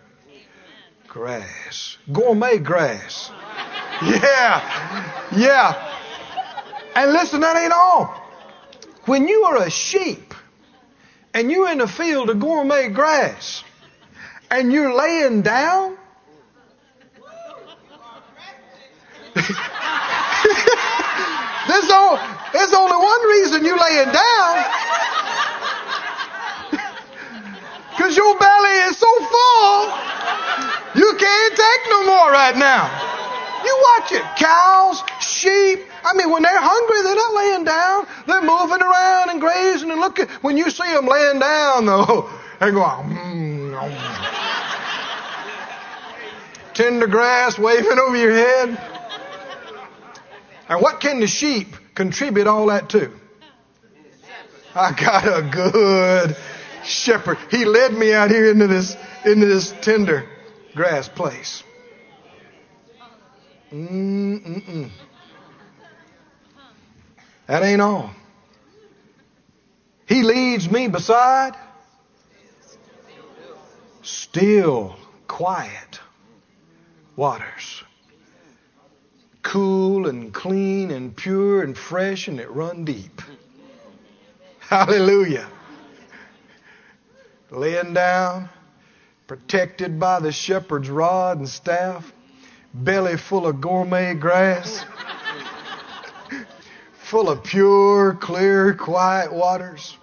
grass. 1.07 1.97
Gourmet 2.11 2.57
grass. 2.59 3.31
Yeah. 3.99 5.29
Yeah. 5.35 5.95
And 6.93 7.13
listen, 7.13 7.41
that 7.41 7.57
ain't 7.57 7.73
all. 7.73 8.13
When 9.05 9.27
you 9.27 9.45
are 9.45 9.63
a 9.63 9.71
sheep 9.71 10.35
and 11.33 11.49
you're 11.49 11.71
in 11.71 11.81
a 11.81 11.87
field 11.87 12.29
of 12.29 12.39
gourmet 12.39 12.89
grass 12.89 13.63
and 14.51 14.71
you're 14.71 14.93
laying 14.93 15.41
down, 15.41 15.97
there's, 21.67 21.76
no, 21.87 22.19
there's 22.53 22.73
only 22.73 22.97
one 22.97 23.21
reason 23.29 23.65
you're 23.65 23.79
laying 23.79 24.11
down. 24.11 24.65
Because 27.97 28.15
your 28.15 28.37
belly 28.37 28.77
is 28.85 28.95
so 28.95 29.09
full, 29.09 29.89
you 30.93 31.15
can't 31.17 31.55
take 31.55 31.89
no 31.89 32.05
more 32.05 32.31
right 32.31 32.55
now. 32.55 32.85
You 33.65 33.83
watch 33.95 34.11
it. 34.11 34.21
Cows, 34.37 35.03
sheep, 35.19 35.79
I 36.07 36.13
mean, 36.13 36.29
when 36.29 36.43
they're 36.43 36.61
hungry, 36.61 37.01
they're 37.03 37.15
not 37.15 37.33
laying 37.33 37.63
down. 37.65 38.07
They're 38.27 38.41
moving 38.41 38.81
around 38.81 39.29
and 39.29 39.41
grazing 39.41 39.91
and 39.91 39.99
looking. 39.99 40.27
When 40.41 40.55
you 40.55 40.69
see 40.69 40.89
them 40.93 41.05
laying 41.05 41.39
down, 41.39 41.85
though, 41.85 42.29
they 42.59 42.71
go, 42.71 42.81
mm, 42.81 43.71
mm. 43.73 43.93
tender 46.73 47.07
grass 47.07 47.59
waving 47.59 47.99
over 47.99 48.15
your 48.15 48.31
head. 48.31 48.77
And 50.69 50.81
what 50.81 50.99
can 50.99 51.19
the 51.19 51.27
sheep 51.27 51.75
contribute 51.95 52.47
all 52.47 52.67
that 52.67 52.89
to? 52.89 53.11
I 54.75 54.91
got 54.91 55.25
a 55.25 55.41
good 55.41 56.37
shepherd. 56.83 57.37
He 57.49 57.65
led 57.65 57.93
me 57.93 58.13
out 58.13 58.29
here 58.29 58.51
into 58.51 58.67
this 58.67 58.95
into 59.25 59.45
this 59.45 59.73
tender 59.81 60.27
grass 60.75 61.09
place. 61.09 61.63
Mm-mm-mm. 63.71 64.89
That 67.47 67.63
ain't 67.63 67.81
all. 67.81 68.11
He 70.05 70.23
leads 70.23 70.69
me 70.69 70.87
beside 70.87 71.55
still, 74.03 74.95
quiet 75.27 75.99
waters. 77.15 77.83
Cool 79.47 80.09
and 80.09 80.33
clean 80.33 80.91
and 80.91 81.15
pure 81.15 81.63
and 81.63 81.77
fresh 81.77 82.27
and 82.27 82.37
it 82.37 82.51
run 82.51 82.83
deep. 82.83 83.21
Hallelujah. 84.59 85.47
Laying 87.49 87.93
down, 87.93 88.49
protected 89.25 90.01
by 90.01 90.19
the 90.19 90.33
shepherd's 90.33 90.89
rod 90.89 91.37
and 91.37 91.47
staff, 91.47 92.11
belly 92.73 93.15
full 93.15 93.47
of 93.47 93.61
gourmet 93.61 94.15
grass 94.15 94.83
full 96.95 97.29
of 97.29 97.41
pure, 97.41 98.15
clear, 98.15 98.73
quiet 98.73 99.31
waters. 99.31 99.97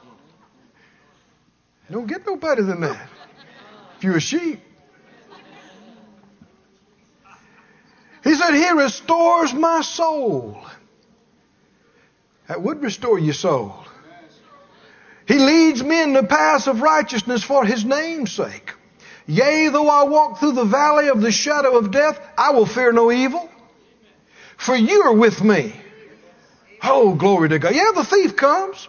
Don't 1.90 2.07
get 2.07 2.24
no 2.24 2.36
better 2.36 2.62
than 2.62 2.80
that 2.80 3.11
if 3.99 4.05
you're 4.05 4.16
a 4.16 4.20
sheep. 4.22 4.62
He 8.24 8.34
said, 8.34 8.54
He 8.54 8.70
restores 8.70 9.52
my 9.52 9.82
soul. 9.82 10.58
That 12.48 12.62
would 12.62 12.82
restore 12.82 13.18
your 13.18 13.34
soul. 13.34 13.84
He 15.26 15.38
leads 15.38 15.82
me 15.82 16.02
in 16.02 16.12
the 16.12 16.22
paths 16.22 16.66
of 16.66 16.82
righteousness 16.82 17.42
for 17.42 17.64
His 17.64 17.84
name's 17.84 18.32
sake. 18.32 18.72
Yea, 19.26 19.68
though 19.68 19.88
I 19.88 20.04
walk 20.04 20.38
through 20.38 20.52
the 20.52 20.64
valley 20.64 21.08
of 21.08 21.20
the 21.20 21.32
shadow 21.32 21.76
of 21.78 21.90
death, 21.90 22.20
I 22.36 22.52
will 22.52 22.66
fear 22.66 22.92
no 22.92 23.10
evil. 23.10 23.48
For 24.56 24.76
you 24.76 25.02
are 25.02 25.14
with 25.14 25.42
me. 25.42 25.74
Oh, 26.82 27.14
glory 27.14 27.48
to 27.50 27.58
God. 27.58 27.74
Yeah, 27.74 27.92
the 27.94 28.04
thief 28.04 28.36
comes. 28.36 28.88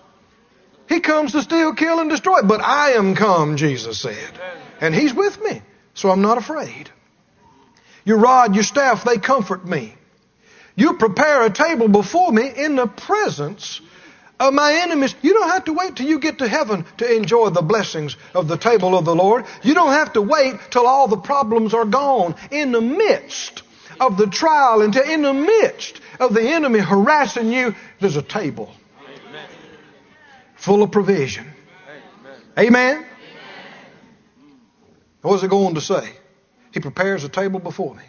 He 0.87 0.99
comes 0.99 1.31
to 1.31 1.41
steal, 1.41 1.73
kill, 1.73 1.99
and 1.99 2.09
destroy. 2.09 2.41
But 2.41 2.61
I 2.61 2.91
am 2.91 3.15
come, 3.15 3.55
Jesus 3.55 3.99
said. 3.99 4.39
And 4.81 4.93
He's 4.93 5.13
with 5.13 5.41
me. 5.41 5.61
So 5.93 6.09
I'm 6.09 6.21
not 6.21 6.37
afraid. 6.37 6.89
Your 8.05 8.19
rod, 8.19 8.55
your 8.55 8.63
staff, 8.63 9.03
they 9.03 9.17
comfort 9.17 9.65
me. 9.65 9.95
You 10.75 10.93
prepare 10.93 11.43
a 11.43 11.49
table 11.49 11.87
before 11.87 12.31
me 12.31 12.47
in 12.55 12.75
the 12.75 12.87
presence 12.87 13.81
of 14.39 14.53
my 14.53 14.73
enemies. 14.73 15.15
You 15.21 15.33
don't 15.33 15.49
have 15.49 15.65
to 15.65 15.73
wait 15.73 15.95
till 15.95 16.07
you 16.07 16.19
get 16.19 16.39
to 16.39 16.47
heaven 16.47 16.85
to 16.97 17.15
enjoy 17.15 17.49
the 17.49 17.61
blessings 17.61 18.17
of 18.33 18.47
the 18.47 18.57
table 18.57 18.97
of 18.97 19.05
the 19.05 19.15
Lord. 19.15 19.45
You 19.63 19.73
don't 19.73 19.93
have 19.93 20.13
to 20.13 20.21
wait 20.21 20.55
till 20.69 20.85
all 20.85 21.07
the 21.07 21.17
problems 21.17 21.73
are 21.73 21.85
gone. 21.85 22.35
In 22.51 22.71
the 22.71 22.81
midst 22.81 23.63
of 23.99 24.17
the 24.17 24.27
trial 24.27 24.81
and 24.81 24.95
in 24.95 25.21
the 25.21 25.33
midst 25.33 26.01
of 26.19 26.33
the 26.33 26.41
enemy 26.41 26.79
harassing 26.79 27.51
you, 27.51 27.75
there's 27.99 28.17
a 28.17 28.21
table 28.21 28.73
Amen. 29.29 29.47
full 30.55 30.83
of 30.83 30.91
provision. 30.91 31.47
Amen. 32.57 32.67
Amen. 32.67 33.05
What 35.21 35.31
was 35.31 35.43
it 35.43 35.49
going 35.49 35.75
to 35.75 35.81
say? 35.81 36.11
He 36.75 36.81
prepares 36.81 37.23
a 37.23 37.29
table 37.29 37.61
before 37.61 37.95
me 37.95 38.03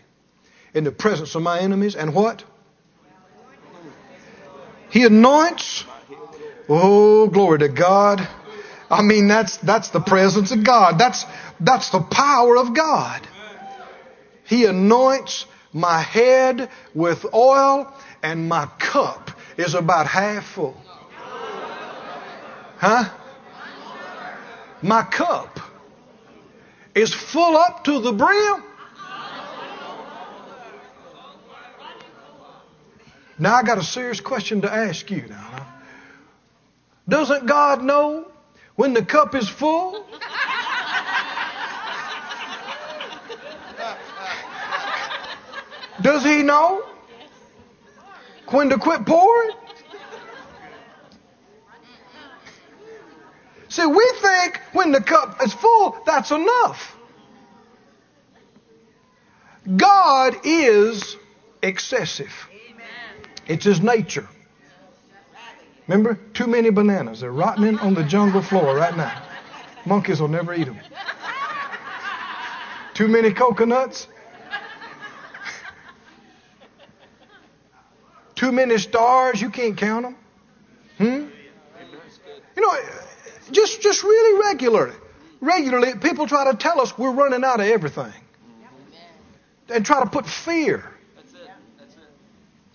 in 0.74 0.82
the 0.82 0.90
presence 0.90 1.36
of 1.36 1.42
my 1.42 1.60
enemies, 1.60 1.94
and 1.94 2.12
what? 2.12 2.42
He 4.90 5.04
anoints. 5.04 5.84
Oh, 6.68 7.28
glory 7.28 7.60
to 7.60 7.68
God. 7.68 8.26
I 8.90 9.02
mean, 9.02 9.28
that's, 9.28 9.56
that's 9.58 9.90
the 9.90 10.00
presence 10.00 10.50
of 10.50 10.64
God. 10.64 10.98
That's, 10.98 11.24
that's 11.60 11.90
the 11.90 12.00
power 12.00 12.56
of 12.56 12.74
God. 12.74 13.24
He 14.42 14.64
anoints 14.64 15.46
my 15.72 16.00
head 16.00 16.68
with 16.92 17.24
oil, 17.32 17.94
and 18.20 18.48
my 18.48 18.66
cup 18.80 19.30
is 19.56 19.74
about 19.74 20.08
half 20.08 20.44
full. 20.44 20.76
Huh? 22.78 23.04
My 24.82 25.04
cup 25.04 25.60
is 26.96 27.12
full 27.12 27.56
up 27.58 27.84
to 27.84 28.00
the 28.00 28.10
brim. 28.10 28.64
Now 33.38 33.54
I 33.54 33.62
got 33.62 33.76
a 33.76 33.82
serious 33.82 34.18
question 34.18 34.62
to 34.62 34.72
ask 34.72 35.10
you 35.10 35.26
now. 35.28 35.66
Doesn't 37.06 37.44
God 37.46 37.84
know 37.84 38.26
when 38.76 38.94
the 38.94 39.04
cup 39.04 39.34
is 39.34 39.46
full? 39.46 40.06
Does 46.00 46.24
he 46.24 46.42
know 46.42 46.82
when 48.48 48.70
to 48.70 48.78
quit 48.78 49.04
pouring? 49.04 49.50
See, 53.76 53.84
we 53.84 54.10
think 54.22 54.58
when 54.72 54.90
the 54.90 55.02
cup 55.02 55.42
is 55.44 55.52
full, 55.52 55.98
that's 56.06 56.30
enough. 56.30 56.96
God 59.76 60.34
is 60.44 61.18
excessive. 61.62 62.32
It's 63.46 63.66
his 63.66 63.82
nature. 63.82 64.26
Remember, 65.88 66.18
too 66.32 66.46
many 66.46 66.70
bananas. 66.70 67.20
They're 67.20 67.30
rotting 67.30 67.78
on 67.80 67.92
the 67.92 68.02
jungle 68.02 68.40
floor 68.40 68.74
right 68.74 68.96
now. 68.96 69.22
Monkeys 69.84 70.22
will 70.22 70.28
never 70.28 70.54
eat 70.54 70.64
them. 70.64 70.80
Too 72.94 73.08
many 73.08 73.30
coconuts. 73.30 74.08
Too 78.36 78.52
many 78.52 78.78
stars, 78.78 79.42
you 79.42 79.50
can't 79.50 79.76
count 79.76 80.06
them. 80.06 80.16
Hmm? 80.96 81.28
You 82.56 82.62
know, 82.62 82.74
just 83.50 83.80
just 83.80 84.02
really 84.02 84.48
regularly, 84.48 84.96
regularly, 85.40 85.94
people 86.00 86.26
try 86.26 86.50
to 86.50 86.56
tell 86.56 86.80
us 86.80 86.96
we're 86.98 87.12
running 87.12 87.44
out 87.44 87.60
of 87.60 87.66
everything, 87.66 88.12
and 89.68 89.84
try 89.84 90.02
to 90.02 90.10
put 90.10 90.26
fear 90.26 90.84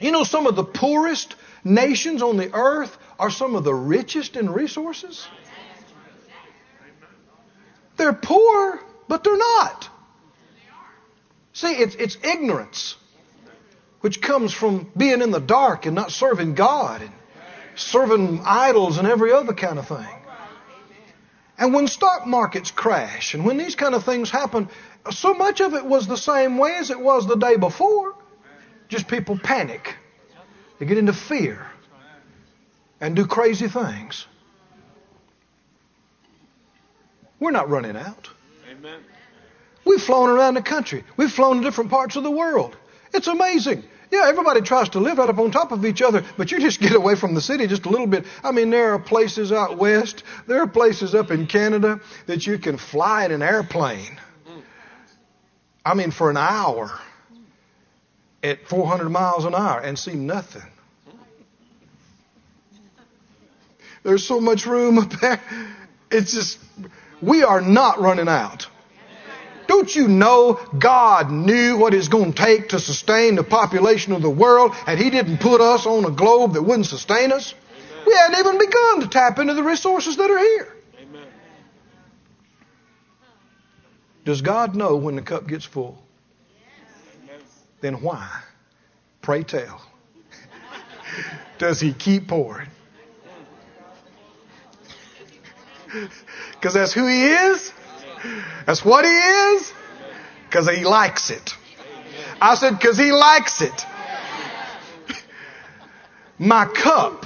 You 0.02 0.12
know, 0.12 0.24
some 0.24 0.48
of 0.48 0.56
the 0.56 0.64
poorest 0.64 1.36
nations 1.64 2.24
on 2.24 2.38
the 2.38 2.52
earth 2.54 2.98
are 3.20 3.30
some 3.30 3.56
of 3.56 3.64
the 3.64 3.74
richest 3.74 4.36
in 4.36 4.50
resources. 4.50 5.28
They're 7.98 8.14
poor, 8.14 8.80
but 9.08 9.24
they're 9.24 9.38
not. 9.38 9.90
See, 11.54 11.72
it's, 11.72 11.94
it's 11.96 12.18
ignorance, 12.24 12.96
which 14.00 14.22
comes 14.22 14.54
from 14.54 14.92
being 14.98 15.22
in 15.22 15.30
the 15.30 15.40
dark 15.40 15.86
and 15.86 15.94
not 15.94 16.12
serving 16.12 16.56
God 16.56 17.04
and 17.04 17.12
serving 17.76 18.42
idols 18.44 18.98
and 18.98 19.08
every 19.08 19.32
other 19.32 19.54
kind 19.54 19.78
of 19.78 19.88
thing. 19.88 20.21
And 21.62 21.76
when 21.76 21.88
stock 21.88 22.26
markets 22.26 22.72
crash 22.72 23.36
and 23.36 23.46
when 23.46 23.58
these 23.58 23.76
kind 23.76 23.94
of 23.94 24.04
things 24.04 24.32
happen, 24.32 24.68
so 25.12 25.36
much 25.36 25.62
of 25.62 25.76
it 25.76 25.86
was 25.86 26.08
the 26.08 26.18
same 26.18 26.58
way 26.58 26.76
as 26.78 26.90
it 26.90 27.00
was 27.00 27.28
the 27.28 27.36
day 27.36 27.56
before. 27.56 28.16
Just 28.90 29.08
people 29.08 29.38
panic. 29.38 29.96
They 30.80 30.88
get 30.88 30.98
into 30.98 31.14
fear 31.14 31.68
and 33.00 33.16
do 33.16 33.28
crazy 33.28 33.68
things. 33.68 34.26
We're 37.40 37.52
not 37.52 37.70
running 37.70 37.96
out. 37.96 38.28
Amen. 38.68 39.02
We've 39.86 40.02
flown 40.02 40.32
around 40.32 40.56
the 40.56 40.64
country. 40.64 41.04
We've 41.16 41.32
flown 41.32 41.58
to 41.58 41.64
different 41.64 41.92
parts 41.92 42.16
of 42.16 42.24
the 42.24 42.32
world. 42.32 42.76
It's 43.14 43.28
amazing. 43.28 43.84
Yeah, 44.12 44.26
everybody 44.28 44.62
tries 44.62 44.90
to 44.90 45.00
live 45.00 45.18
right 45.18 45.30
up 45.30 45.40
on 45.40 45.52
top 45.52 45.72
of 45.72 45.86
each 45.86 46.02
other, 46.02 46.26
but 46.38 46.52
you 46.52 46.60
just 46.60 46.82
get 46.82 46.94
away 46.94 47.16
from 47.16 47.34
the 47.34 47.42
city 47.42 47.66
just 47.68 47.86
a 47.86 47.90
little 47.90 48.08
bit. 48.08 48.26
I 48.44 48.52
mean, 48.52 48.70
there 48.70 48.94
are 48.94 49.00
places 49.00 49.54
out 49.54 49.78
west, 49.78 50.24
there 50.48 50.62
are 50.62 50.68
places 50.68 51.16
up 51.16 51.32
in 51.32 51.48
Canada 51.48 52.02
that 52.26 52.46
you 52.46 52.58
can 52.58 52.78
fly 52.78 53.24
in 53.24 53.32
an 53.32 53.42
airplane. 53.42 54.20
I 55.86 55.94
mean, 55.94 56.12
for 56.12 56.30
an 56.30 56.38
hour 56.38 56.92
at 58.44 58.68
400 58.68 59.10
miles 59.10 59.46
an 59.46 59.56
hour 59.56 59.80
and 59.80 59.98
see 59.98 60.14
nothing. 60.14 60.62
There's 64.04 64.26
so 64.26 64.42
much 64.42 64.66
room 64.66 64.98
up 64.98 65.12
there. 65.22 65.42
It's 66.10 66.34
just, 66.34 66.60
we 67.22 67.44
are 67.44 67.62
not 67.62 68.02
running 68.02 68.28
out. 68.28 68.68
Don't 69.72 69.96
you 69.96 70.10
know 70.10 70.60
God 70.78 71.32
knew 71.32 71.78
what 71.78 71.94
it's 71.94 72.10
going 72.10 72.34
to 72.34 72.44
take 72.44 72.70
to 72.70 72.80
sustain 72.80 73.36
the 73.36 73.44
population 73.46 74.12
of 74.12 74.22
the 74.22 74.30
world, 74.30 74.76
and 74.86 75.00
He 75.00 75.10
didn't 75.10 75.38
put 75.38 75.62
us 75.62 75.86
on 75.86 76.04
a 76.04 76.12
globe 76.12 76.56
that 76.56 76.62
wouldn't 76.62 76.88
sustain 76.88 77.32
us? 77.32 77.54
Amen. 77.54 78.06
We 78.06 78.14
hadn't 78.14 78.40
even 78.40 78.58
begun 78.58 79.00
to 79.00 79.08
tap 79.08 79.40
into 79.40 79.54
the 79.54 79.64
resources 79.64 80.18
that 80.18 80.30
are 80.30 80.38
here. 80.38 80.76
Amen. 81.02 81.26
Does 84.26 84.42
God 84.42 84.76
know 84.76 84.98
when 84.98 85.16
the 85.16 85.22
cup 85.22 85.48
gets 85.48 85.64
full? 85.64 86.04
Yes. 87.26 87.40
Then 87.80 88.02
why? 88.02 88.30
Pray 89.22 89.44
tell. 89.44 89.82
Does 91.60 91.80
He 91.80 91.94
keep 91.94 92.28
pouring? 92.28 92.68
Because 96.52 96.74
that's 96.76 96.94
who 96.94 97.08
He 97.08 97.24
is. 97.24 97.72
That's 98.66 98.84
what 98.84 99.06
He 99.06 99.12
is. 99.12 99.74
Because 100.48 100.70
He 100.70 100.84
likes 100.84 101.30
it. 101.30 101.56
I 102.42 102.56
said, 102.56 102.72
because 102.72 102.98
He 102.98 103.12
likes 103.12 103.62
it. 103.62 103.86
My 106.38 106.66
cup. 106.66 107.26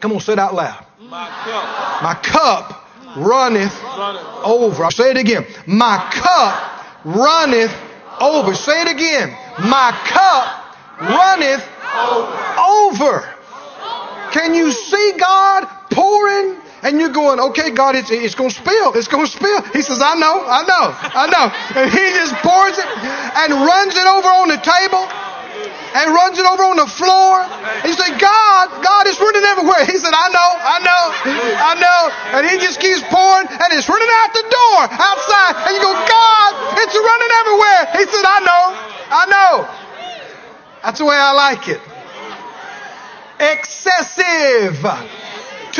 Come 0.00 0.12
on, 0.12 0.20
say 0.20 0.34
it 0.34 0.38
out 0.38 0.54
loud. 0.54 0.86
My 1.00 1.28
cup. 1.28 2.02
My 2.02 2.14
cup 2.22 2.88
runneth 3.16 3.76
over. 4.44 4.84
I'll 4.84 4.90
say 4.90 5.10
it 5.10 5.16
again. 5.16 5.46
My 5.66 5.98
cup 6.12 6.86
runneth 7.04 7.74
over. 8.20 8.54
Say 8.54 8.82
it 8.82 8.88
again. 8.88 9.30
My 9.58 9.92
cup 10.06 10.76
runneth 11.00 11.66
over. 12.58 13.34
Can 14.32 14.54
you 14.54 14.70
see 14.70 15.12
God 15.18 15.66
pouring 15.90 16.56
and 16.82 17.00
you're 17.00 17.12
going, 17.12 17.40
okay, 17.52 17.70
God, 17.70 17.94
it's, 17.94 18.10
it's 18.10 18.34
going 18.34 18.50
to 18.50 18.56
spill. 18.56 18.96
It's 18.96 19.08
going 19.08 19.26
to 19.26 19.30
spill. 19.30 19.62
He 19.72 19.82
says, 19.82 20.00
I 20.00 20.16
know, 20.16 20.36
I 20.48 20.60
know, 20.64 20.86
I 20.96 21.24
know. 21.28 21.46
And 21.76 21.86
he 21.92 22.04
just 22.16 22.34
pours 22.40 22.76
it 22.80 22.88
and 23.36 23.52
runs 23.52 23.92
it 23.96 24.08
over 24.08 24.30
on 24.40 24.48
the 24.48 24.60
table 24.64 25.04
and 25.92 26.14
runs 26.14 26.38
it 26.38 26.46
over 26.46 26.64
on 26.64 26.80
the 26.80 26.88
floor. 26.88 27.44
And 27.44 27.84
you 27.84 27.96
say, 27.98 28.16
God, 28.16 28.64
God 28.80 29.04
is 29.12 29.20
running 29.20 29.44
everywhere. 29.44 29.84
He 29.84 30.00
said, 30.00 30.14
I 30.16 30.28
know, 30.32 30.50
I 30.56 30.76
know, 30.80 31.04
I 31.60 31.72
know. 31.76 32.00
And 32.40 32.42
he 32.48 32.56
just 32.64 32.80
keeps 32.80 33.04
pouring 33.12 33.44
and 33.44 33.68
it's 33.76 33.88
running 33.88 34.12
out 34.24 34.30
the 34.32 34.46
door 34.48 34.80
outside. 34.88 35.52
And 35.68 35.72
you 35.76 35.82
go, 35.84 35.92
God, 35.92 36.50
it's 36.80 36.96
running 36.96 37.32
everywhere. 37.44 37.82
He 38.00 38.04
said, 38.08 38.24
I 38.24 38.38
know, 38.40 38.64
I 39.12 39.24
know. 39.28 39.52
That's 40.82 40.98
the 40.98 41.04
way 41.04 41.16
I 41.16 41.32
like 41.36 41.68
it. 41.68 41.80
Excessive 43.40 44.80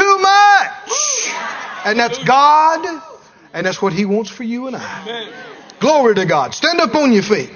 too 0.00 0.18
much. 0.18 1.32
And 1.84 1.98
that's 1.98 2.22
God, 2.24 3.02
and 3.52 3.66
that's 3.66 3.80
what 3.82 3.92
He 3.92 4.04
wants 4.04 4.30
for 4.30 4.44
you 4.44 4.66
and 4.66 4.76
I. 4.76 5.28
Glory 5.78 6.14
to 6.14 6.26
God. 6.26 6.54
Stand 6.54 6.80
up 6.80 6.94
on 6.94 7.12
your 7.12 7.22
feet. 7.22 7.50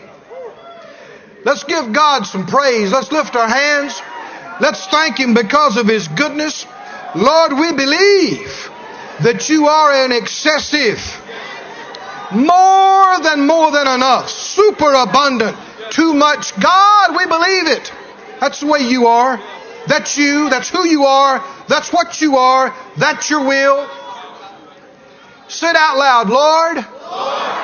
Let's 1.45 1.65
give 1.65 1.93
God 1.93 2.25
some 2.25 2.47
praise. 2.47 2.91
Let's 2.93 3.13
lift 3.13 3.37
our 3.37 3.49
hands. 3.49 4.01
Let's 4.61 4.87
thank 4.87 5.19
Him 5.19 5.35
because 5.35 5.77
of 5.77 5.87
His 5.87 6.09
goodness. 6.09 6.67
Lord, 7.15 7.53
we 7.53 7.73
believe 7.73 8.71
that 9.21 9.49
you 9.49 9.67
are 9.67 10.05
an 10.05 10.13
excessive, 10.13 10.99
more 12.33 13.21
than 13.21 13.47
more 13.47 13.71
than 13.71 13.87
enough, 13.87 14.29
super 14.29 14.93
abundant, 14.93 15.57
too 15.91 16.15
much. 16.15 16.59
God, 16.59 17.17
we 17.17 17.27
believe 17.27 17.69
it. 17.69 17.93
That's 18.41 18.61
the 18.61 18.67
way 18.67 18.81
you 18.81 19.07
are. 19.07 19.41
That's 19.87 20.17
you. 20.17 20.51
That's 20.51 20.71
who 20.71 20.89
you 20.89 21.05
are. 21.05 21.45
That's 21.69 21.93
what 21.93 22.21
you 22.21 22.37
are. 22.37 22.75
That's 22.97 23.31
your 23.31 23.45
will. 23.45 23.89
Sit 25.49 25.77
out 25.77 25.97
loud, 25.97 26.29
Lord. 26.29 26.85
Lord 27.03 27.55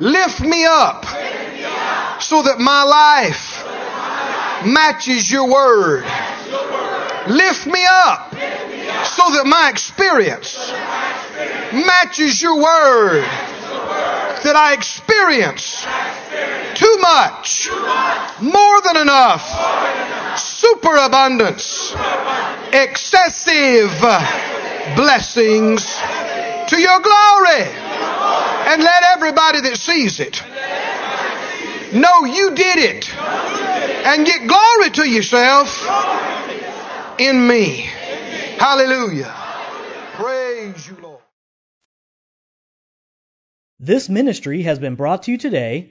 lift, 0.00 0.40
me 0.40 0.64
up, 0.64 1.02
lift 1.02 1.54
me 1.54 1.64
up 1.64 2.22
so 2.22 2.42
that 2.42 2.58
my 2.58 2.82
life, 2.84 3.64
that 3.64 4.62
my 4.62 4.62
life 4.62 4.66
matches, 4.66 5.30
your 5.30 5.48
word. 5.50 6.04
your 6.48 6.72
word. 6.72 7.30
Lift 7.30 7.66
me 7.66 7.84
up, 7.86 8.32
so 8.32 9.30
that 9.34 9.44
my 9.46 9.68
experience, 9.70 10.72
matches, 11.72 12.40
your 12.40 12.56
word. 12.56 13.24
That 14.44 14.54
I 14.54 14.72
experience 14.72 15.84
too, 16.74 16.96
much, 17.00 17.68
more 18.40 18.80
than 18.82 18.96
enough, 19.02 19.50
more 19.52 19.80
than 19.82 20.06
enough. 20.06 20.38
Super, 20.38 20.96
abundance, 20.96 21.62
super 21.64 22.68
excessive 22.72 23.90
blessings 24.96 25.84
to 26.68 26.78
your 26.78 27.00
glory. 27.00 27.64
And 28.68 28.82
let 28.82 29.02
everybody 29.16 29.60
that 29.62 29.76
sees 29.76 30.20
it 30.20 30.42
know 31.92 32.24
you 32.24 32.54
did 32.54 32.78
it. 32.78 33.14
And 34.06 34.26
get 34.26 34.46
glory 34.46 34.90
to 34.90 35.08
yourself 35.08 35.86
in 37.18 37.46
me. 37.46 37.88
Hallelujah. 38.58 39.34
Praise 40.14 40.88
you, 40.88 40.96
Lord. 41.00 41.20
This 43.80 44.08
ministry 44.08 44.62
has 44.62 44.78
been 44.78 44.96
brought 44.96 45.24
to 45.24 45.30
you 45.30 45.38
today 45.38 45.90